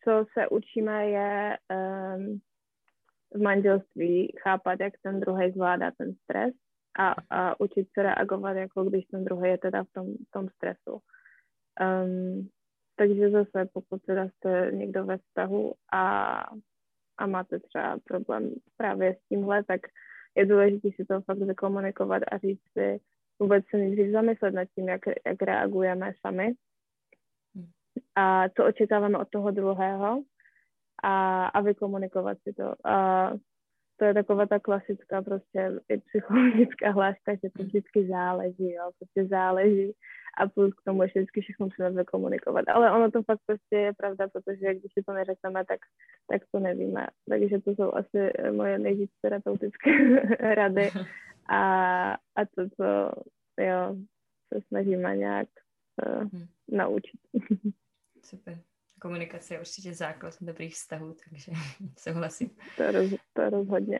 co 0.03 0.25
se 0.33 0.47
učíme, 0.47 1.09
je 1.09 1.57
um, 1.71 2.39
v 3.33 3.41
manželství 3.41 4.33
chápat, 4.41 4.79
jak 4.79 4.93
ten 5.01 5.19
druhý 5.19 5.51
zvládá 5.51 5.91
ten 5.97 6.13
stres 6.23 6.53
a, 6.99 7.15
a 7.29 7.59
učit 7.59 7.87
se 7.93 8.03
reagovat, 8.03 8.53
jako 8.53 8.83
když 8.83 9.05
ten 9.05 9.25
druhý 9.25 9.49
je 9.49 9.57
teda 9.57 9.83
v 9.83 9.91
tom, 9.93 10.07
tom 10.31 10.49
stresu. 10.49 10.99
Um, 11.81 12.49
takže 12.95 13.29
zase, 13.29 13.69
pokud 13.73 14.01
teda 14.01 14.29
jste 14.29 14.71
někdo 14.73 15.05
ve 15.05 15.17
vztahu 15.17 15.73
a, 15.93 16.37
a 17.17 17.27
máte 17.27 17.59
třeba 17.59 17.97
problém 18.03 18.55
právě 18.77 19.15
s 19.15 19.27
tímhle, 19.29 19.63
tak 19.63 19.81
je 20.35 20.45
důležité 20.45 20.89
si 20.95 21.05
to 21.05 21.21
fakt 21.21 21.37
vykomunikovat 21.37 22.23
a 22.31 22.37
říct 22.37 22.61
si, 22.73 22.99
vůbec 23.39 23.65
se 23.69 23.77
nejdřív 23.77 24.11
zamyslet 24.11 24.53
nad 24.53 24.67
tím, 24.75 24.89
jak, 24.89 25.01
jak 25.25 25.41
reagujeme 25.41 26.13
sami 26.21 26.53
a 28.15 28.49
co 28.49 28.65
očekáváme 28.65 29.17
od 29.17 29.29
toho 29.29 29.51
druhého 29.51 30.23
a, 31.03 31.45
a 31.45 31.61
vykomunikovat 31.61 32.37
si 32.43 32.53
to. 32.53 32.87
A 32.87 33.29
to 34.03 34.07
je 34.07 34.13
taková 34.13 34.45
ta 34.45 34.59
klasická 34.59 35.21
prostě 35.21 35.71
i 35.89 35.97
psychologická 35.97 36.91
hláška, 36.91 37.35
že 37.35 37.49
to 37.57 37.63
vždycky 37.63 38.07
záleží, 38.07 38.71
jo, 38.71 38.91
prostě 38.99 39.27
záleží 39.27 39.93
a 40.37 40.47
plus 40.47 40.73
k 40.73 40.83
tomu 40.85 41.03
ještě 41.03 41.19
vždycky 41.19 41.41
všechno 41.41 41.65
musíme 41.65 41.89
vykomunikovat. 41.89 42.65
Ale 42.67 42.91
ono 42.91 43.11
to 43.11 43.23
fakt 43.23 43.39
prostě 43.45 43.75
je 43.75 43.93
pravda, 43.93 44.27
protože 44.27 44.75
když 44.75 44.91
si 44.93 45.03
to 45.03 45.13
neřekneme, 45.13 45.65
tak, 45.65 45.79
tak 46.31 46.41
to 46.51 46.59
nevíme. 46.59 47.07
Takže 47.29 47.59
to 47.59 47.71
jsou 47.71 47.93
asi 47.93 48.31
moje 48.51 48.79
nejvíc 48.79 49.11
terapeutické 49.21 49.91
rady 50.55 50.91
a, 51.49 51.61
a 52.13 52.45
to, 52.55 52.69
co 52.75 52.83
jo, 53.63 53.95
se 54.53 54.61
snažíme 54.67 55.15
nějak 55.15 55.47
uh, 56.07 56.21
hmm. 56.21 56.47
naučit. 56.71 57.19
Super 58.23 58.72
komunikace 59.03 59.53
je 59.53 59.59
určitě 59.59 59.93
základ 59.93 60.33
dobrých 60.41 60.73
vztahů, 60.73 61.15
takže 61.23 61.51
souhlasím. 61.97 62.49
To, 62.77 62.91
roz, 62.91 63.11
to 63.33 63.49
rozhodně. 63.49 63.99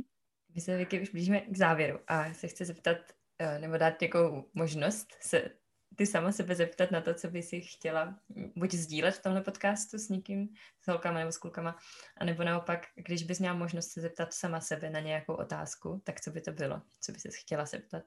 My 0.54 0.60
se 0.60 0.76
Vicky 0.76 1.00
už 1.00 1.10
blížíme 1.10 1.40
k 1.40 1.56
závěru 1.56 1.98
a 2.06 2.34
se 2.34 2.48
chci 2.48 2.64
zeptat, 2.64 2.96
eh, 3.38 3.58
nebo 3.58 3.78
dát 3.78 4.00
nějakou 4.00 4.50
možnost 4.54 5.08
se 5.20 5.50
ty 5.96 6.06
sama 6.06 6.32
sebe 6.32 6.54
zeptat 6.54 6.90
na 6.90 7.00
to, 7.00 7.14
co 7.14 7.30
by 7.30 7.42
si 7.42 7.60
chtěla 7.60 8.18
buď 8.56 8.74
sdílet 8.74 9.14
v 9.14 9.22
tomhle 9.22 9.42
podcastu 9.42 9.98
s 9.98 10.08
někým, 10.08 10.48
s 10.80 10.88
holkama 10.88 11.18
nebo 11.18 11.32
s 11.32 11.38
klukama, 11.38 11.76
anebo 12.20 12.44
naopak, 12.44 12.86
když 12.94 13.22
bys 13.22 13.40
měla 13.40 13.54
možnost 13.54 13.88
se 13.88 14.00
zeptat 14.00 14.32
sama 14.32 14.60
sebe 14.60 14.90
na 14.90 15.00
nějakou 15.00 15.34
otázku, 15.34 16.00
tak 16.04 16.20
co 16.20 16.30
by 16.30 16.40
to 16.40 16.52
bylo? 16.52 16.82
Co 17.00 17.12
by 17.12 17.18
se 17.18 17.28
chtěla 17.32 17.64
zeptat 17.64 18.04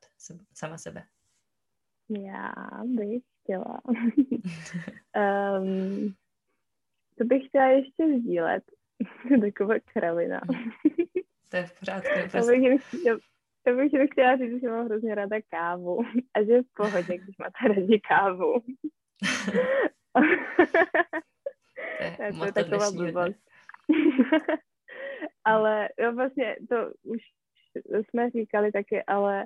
sama 0.54 0.78
sebe? 0.78 1.04
Já 2.10 2.54
bych 2.86 3.24
chtěla. 3.44 3.82
um, 5.60 6.16
To 7.18 7.26
bych 7.26 7.48
chtěla 7.48 7.66
ještě 7.66 8.08
sdílet. 8.20 8.64
Taková 9.42 9.76
kravina. 9.94 10.42
to 11.50 11.58
je 11.58 11.64
v 11.64 11.80
pořádku. 11.80 12.10
Já 12.34 12.44
bych, 12.44 12.94
já, 13.06 13.18
já 13.68 13.74
bych 13.74 13.92
chtěla 14.12 14.38
říct, 14.38 14.62
že 14.62 14.70
mám 14.70 14.86
hrozně 14.86 15.16
ráda 15.16 15.38
kávu. 15.50 16.02
A 16.34 16.44
že 16.44 16.52
je 16.52 16.64
v 16.64 16.74
pohodě, 16.74 17.18
když 17.18 17.38
máte 17.38 17.74
rádi 17.76 18.00
kávu. 18.00 18.54
to 22.18 22.24
je, 22.24 22.34
to 22.40 22.46
je 22.46 22.52
taková 22.52 22.92
blbost. 22.92 23.40
ale 25.44 25.90
jo, 26.00 26.14
vlastně 26.14 26.56
to 26.70 26.76
už 27.04 27.22
jsme 28.10 28.30
říkali 28.30 28.72
taky, 28.72 29.04
ale 29.04 29.46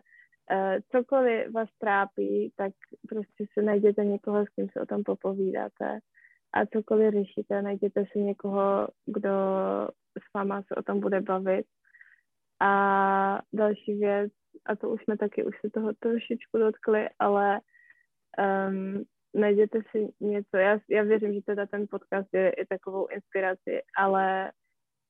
uh, 0.51 0.75
cokoliv 0.91 1.51
vás 1.51 1.69
trápí, 1.79 2.53
tak 2.55 2.73
prostě 3.09 3.45
se 3.53 3.61
najděte 3.61 4.05
někoho, 4.05 4.45
s 4.45 4.49
kým 4.49 4.69
se 4.69 4.81
o 4.81 4.85
tom 4.85 5.03
popovídáte 5.03 5.99
a 6.53 6.65
cokoliv 6.65 7.13
řešíte, 7.13 7.61
najděte 7.61 8.05
si 8.11 8.19
někoho, 8.19 8.87
kdo 9.05 9.29
s 10.19 10.33
váma 10.33 10.61
se 10.61 10.75
o 10.75 10.83
tom 10.83 10.99
bude 10.99 11.21
bavit. 11.21 11.65
A 12.61 13.41
další 13.53 13.93
věc, 13.93 14.31
a 14.65 14.75
to 14.75 14.89
už 14.89 15.03
jsme 15.03 15.17
taky, 15.17 15.43
už 15.43 15.55
se 15.61 15.69
toho 15.69 15.93
trošičku 15.99 16.57
dotkli, 16.57 17.09
ale 17.19 17.59
um, 18.67 19.03
najděte 19.33 19.79
si 19.91 20.07
něco, 20.19 20.57
já, 20.57 20.79
já 20.89 21.03
věřím, 21.03 21.33
že 21.33 21.41
teda 21.41 21.65
ten 21.65 21.85
podcast 21.91 22.27
je 22.33 22.49
i 22.49 22.65
takovou 22.65 23.07
inspiraci, 23.07 23.81
ale 23.97 24.51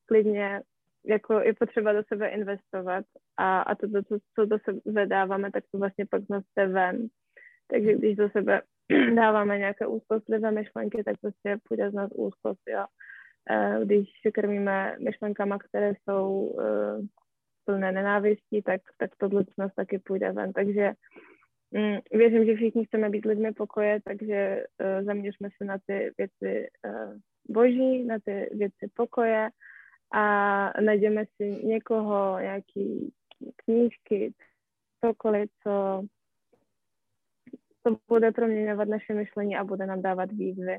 klidně 0.05 0.61
jako 1.05 1.39
je 1.39 1.53
potřeba 1.53 1.93
do 1.93 2.03
sebe 2.07 2.27
investovat 2.27 3.05
a, 3.37 3.61
a 3.61 3.75
to, 3.75 3.87
co, 3.87 4.17
co 4.35 4.45
do 4.45 4.57
sebe 4.59 5.05
dáváme, 5.05 5.51
tak 5.51 5.63
to 5.71 5.77
vlastně 5.77 6.05
pak 6.05 6.21
noste 6.29 6.67
ven. 6.67 7.07
Takže 7.67 7.93
když 7.93 8.15
do 8.15 8.29
sebe 8.29 8.61
dáváme 9.15 9.57
nějaké 9.57 9.87
úzkostlivé 9.87 10.51
myšlenky, 10.51 11.03
tak 11.03 11.15
prostě 11.21 11.57
půjde 11.67 11.91
z 11.91 11.93
nás 11.93 12.11
úzkost, 12.15 12.61
jo. 12.67 12.85
Eh, 13.49 13.79
když 13.85 14.09
se 14.21 14.31
krmíme 14.31 14.95
myšlenkama, 14.99 15.57
které 15.57 15.93
jsou 15.93 16.29
uh, 16.31 17.05
plné 17.65 17.91
nenávistí, 17.91 18.61
tak, 18.61 18.81
tak 18.97 19.11
tohle 19.17 19.43
z 19.43 19.57
nás 19.57 19.71
taky 19.75 19.99
půjde 19.99 20.31
ven. 20.31 20.53
Takže 20.53 20.91
um, 21.71 21.99
věřím, 22.11 22.45
že 22.45 22.55
všichni 22.55 22.85
chceme 22.85 23.09
být 23.09 23.25
lidmi 23.25 23.51
pokoje, 23.51 23.99
takže 24.05 24.63
uh, 24.81 25.05
zaměřme 25.05 25.49
se 25.57 25.65
na 25.65 25.77
ty 25.85 26.11
věci 26.17 26.67
boží, 27.49 28.03
na 28.03 28.19
ty 28.25 28.49
věci 28.51 28.91
pokoje 28.93 29.49
a 30.13 30.81
najdeme 30.81 31.25
si 31.25 31.65
někoho, 31.65 32.39
nějaký 32.39 33.13
knížky, 33.55 34.33
cokoliv, 35.05 35.49
co 35.63 36.03
to 37.83 37.97
bude 38.07 38.31
proměňovat 38.31 38.87
naše 38.87 39.13
myšlení 39.13 39.57
a 39.57 39.63
bude 39.63 39.85
nám 39.85 40.01
dávat 40.01 40.31
výzvy. 40.31 40.77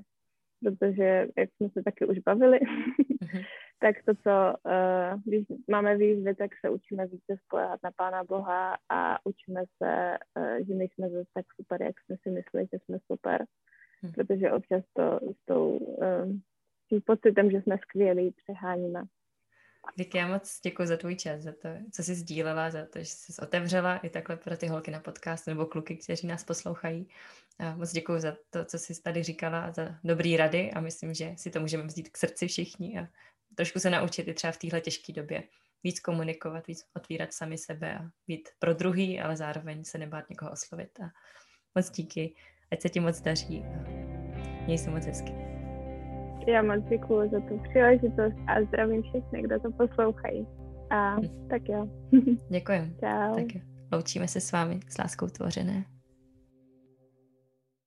Protože, 0.64 1.26
jak 1.38 1.50
jsme 1.56 1.68
se 1.68 1.82
taky 1.82 2.06
už 2.06 2.18
bavili, 2.18 2.58
mm-hmm. 2.58 3.44
tak 3.80 3.96
to, 4.04 4.14
co, 4.14 4.54
uh, 4.64 5.20
když 5.24 5.46
máme 5.70 5.96
výzvy, 5.96 6.34
tak 6.34 6.50
se 6.60 6.70
učíme 6.70 7.06
více 7.06 7.36
spolehat 7.44 7.80
na 7.84 7.90
Pána 7.96 8.24
Boha 8.24 8.76
a 8.88 9.26
učíme 9.26 9.62
se, 9.82 10.18
uh, 10.38 10.66
že 10.66 10.74
nejsme 10.74 11.10
zase 11.10 11.28
tak 11.34 11.46
super, 11.60 11.82
jak 11.82 12.00
jsme 12.00 12.16
si 12.22 12.30
mysleli, 12.30 12.66
že 12.72 12.78
jsme 12.78 12.98
super. 13.12 13.44
Mm-hmm. 14.04 14.12
Protože 14.14 14.52
občas 14.52 14.84
to 14.92 15.20
s 15.32 15.44
tou, 15.44 15.76
uh, 15.76 16.32
tím 16.88 17.00
pocitem, 17.06 17.50
že 17.50 17.62
jsme 17.62 17.78
skvělí, 17.78 18.34
přeháníme. 18.44 19.02
Vicky, 19.96 20.18
já 20.18 20.28
moc 20.28 20.60
děkuji 20.62 20.88
za 20.88 20.96
tvůj 20.96 21.16
čas, 21.16 21.40
za 21.40 21.52
to, 21.52 21.68
co 21.90 22.02
jsi 22.02 22.14
sdílela, 22.14 22.70
za 22.70 22.86
to, 22.86 22.98
že 22.98 23.04
jsi 23.04 23.42
otevřela 23.42 23.96
i 23.96 24.10
takhle 24.10 24.36
pro 24.36 24.56
ty 24.56 24.66
holky 24.66 24.90
na 24.90 25.00
podcast 25.00 25.46
nebo 25.46 25.66
kluky, 25.66 25.96
kteří 25.96 26.26
nás 26.26 26.44
poslouchají. 26.44 27.08
A 27.58 27.76
moc 27.76 27.92
děkuji 27.92 28.20
za 28.20 28.36
to, 28.50 28.64
co 28.64 28.78
jsi 28.78 29.02
tady 29.02 29.22
říkala, 29.22 29.72
za 29.72 29.98
dobrý 30.04 30.36
rady 30.36 30.72
a 30.72 30.80
myslím, 30.80 31.14
že 31.14 31.34
si 31.36 31.50
to 31.50 31.60
můžeme 31.60 31.84
vzít 31.84 32.08
k 32.08 32.16
srdci 32.16 32.48
všichni 32.48 32.98
a 32.98 33.08
trošku 33.54 33.80
se 33.80 33.90
naučit 33.90 34.28
i 34.28 34.34
třeba 34.34 34.52
v 34.52 34.56
téhle 34.56 34.80
těžké 34.80 35.12
době 35.12 35.42
víc 35.84 36.00
komunikovat, 36.00 36.66
víc 36.66 36.86
otvírat 36.96 37.32
sami 37.32 37.58
sebe 37.58 37.98
a 37.98 38.10
být 38.26 38.48
pro 38.58 38.74
druhý, 38.74 39.20
ale 39.20 39.36
zároveň 39.36 39.84
se 39.84 39.98
nebát 39.98 40.30
někoho 40.30 40.50
oslovit. 40.50 41.00
A 41.00 41.10
moc 41.74 41.90
díky, 41.90 42.34
ať 42.72 42.82
se 42.82 42.88
ti 42.88 43.00
moc 43.00 43.20
daří 43.20 43.64
a 43.64 43.88
měj 44.64 44.78
se 44.78 44.90
moc 44.90 45.06
hezky. 45.06 45.61
Já 46.46 46.62
moc 46.62 46.84
děkuji 46.88 47.30
za 47.30 47.40
tu 47.40 47.58
příležitost 47.68 48.36
a 48.46 48.62
zdravím 48.68 49.02
všechny, 49.02 49.42
kdo 49.42 49.60
to 49.60 49.70
poslouchají. 49.70 50.46
A 50.90 51.14
hm. 51.14 51.48
tak 51.50 51.62
jo. 51.68 51.88
Děkujem. 52.48 52.94
Čau. 53.00 53.34
Tak 53.34 53.54
jo. 53.54 53.60
Loučíme 53.92 54.28
se 54.28 54.40
s 54.40 54.52
vámi 54.52 54.80
s 54.88 54.98
láskou 54.98 55.26
tvořené. 55.26 55.84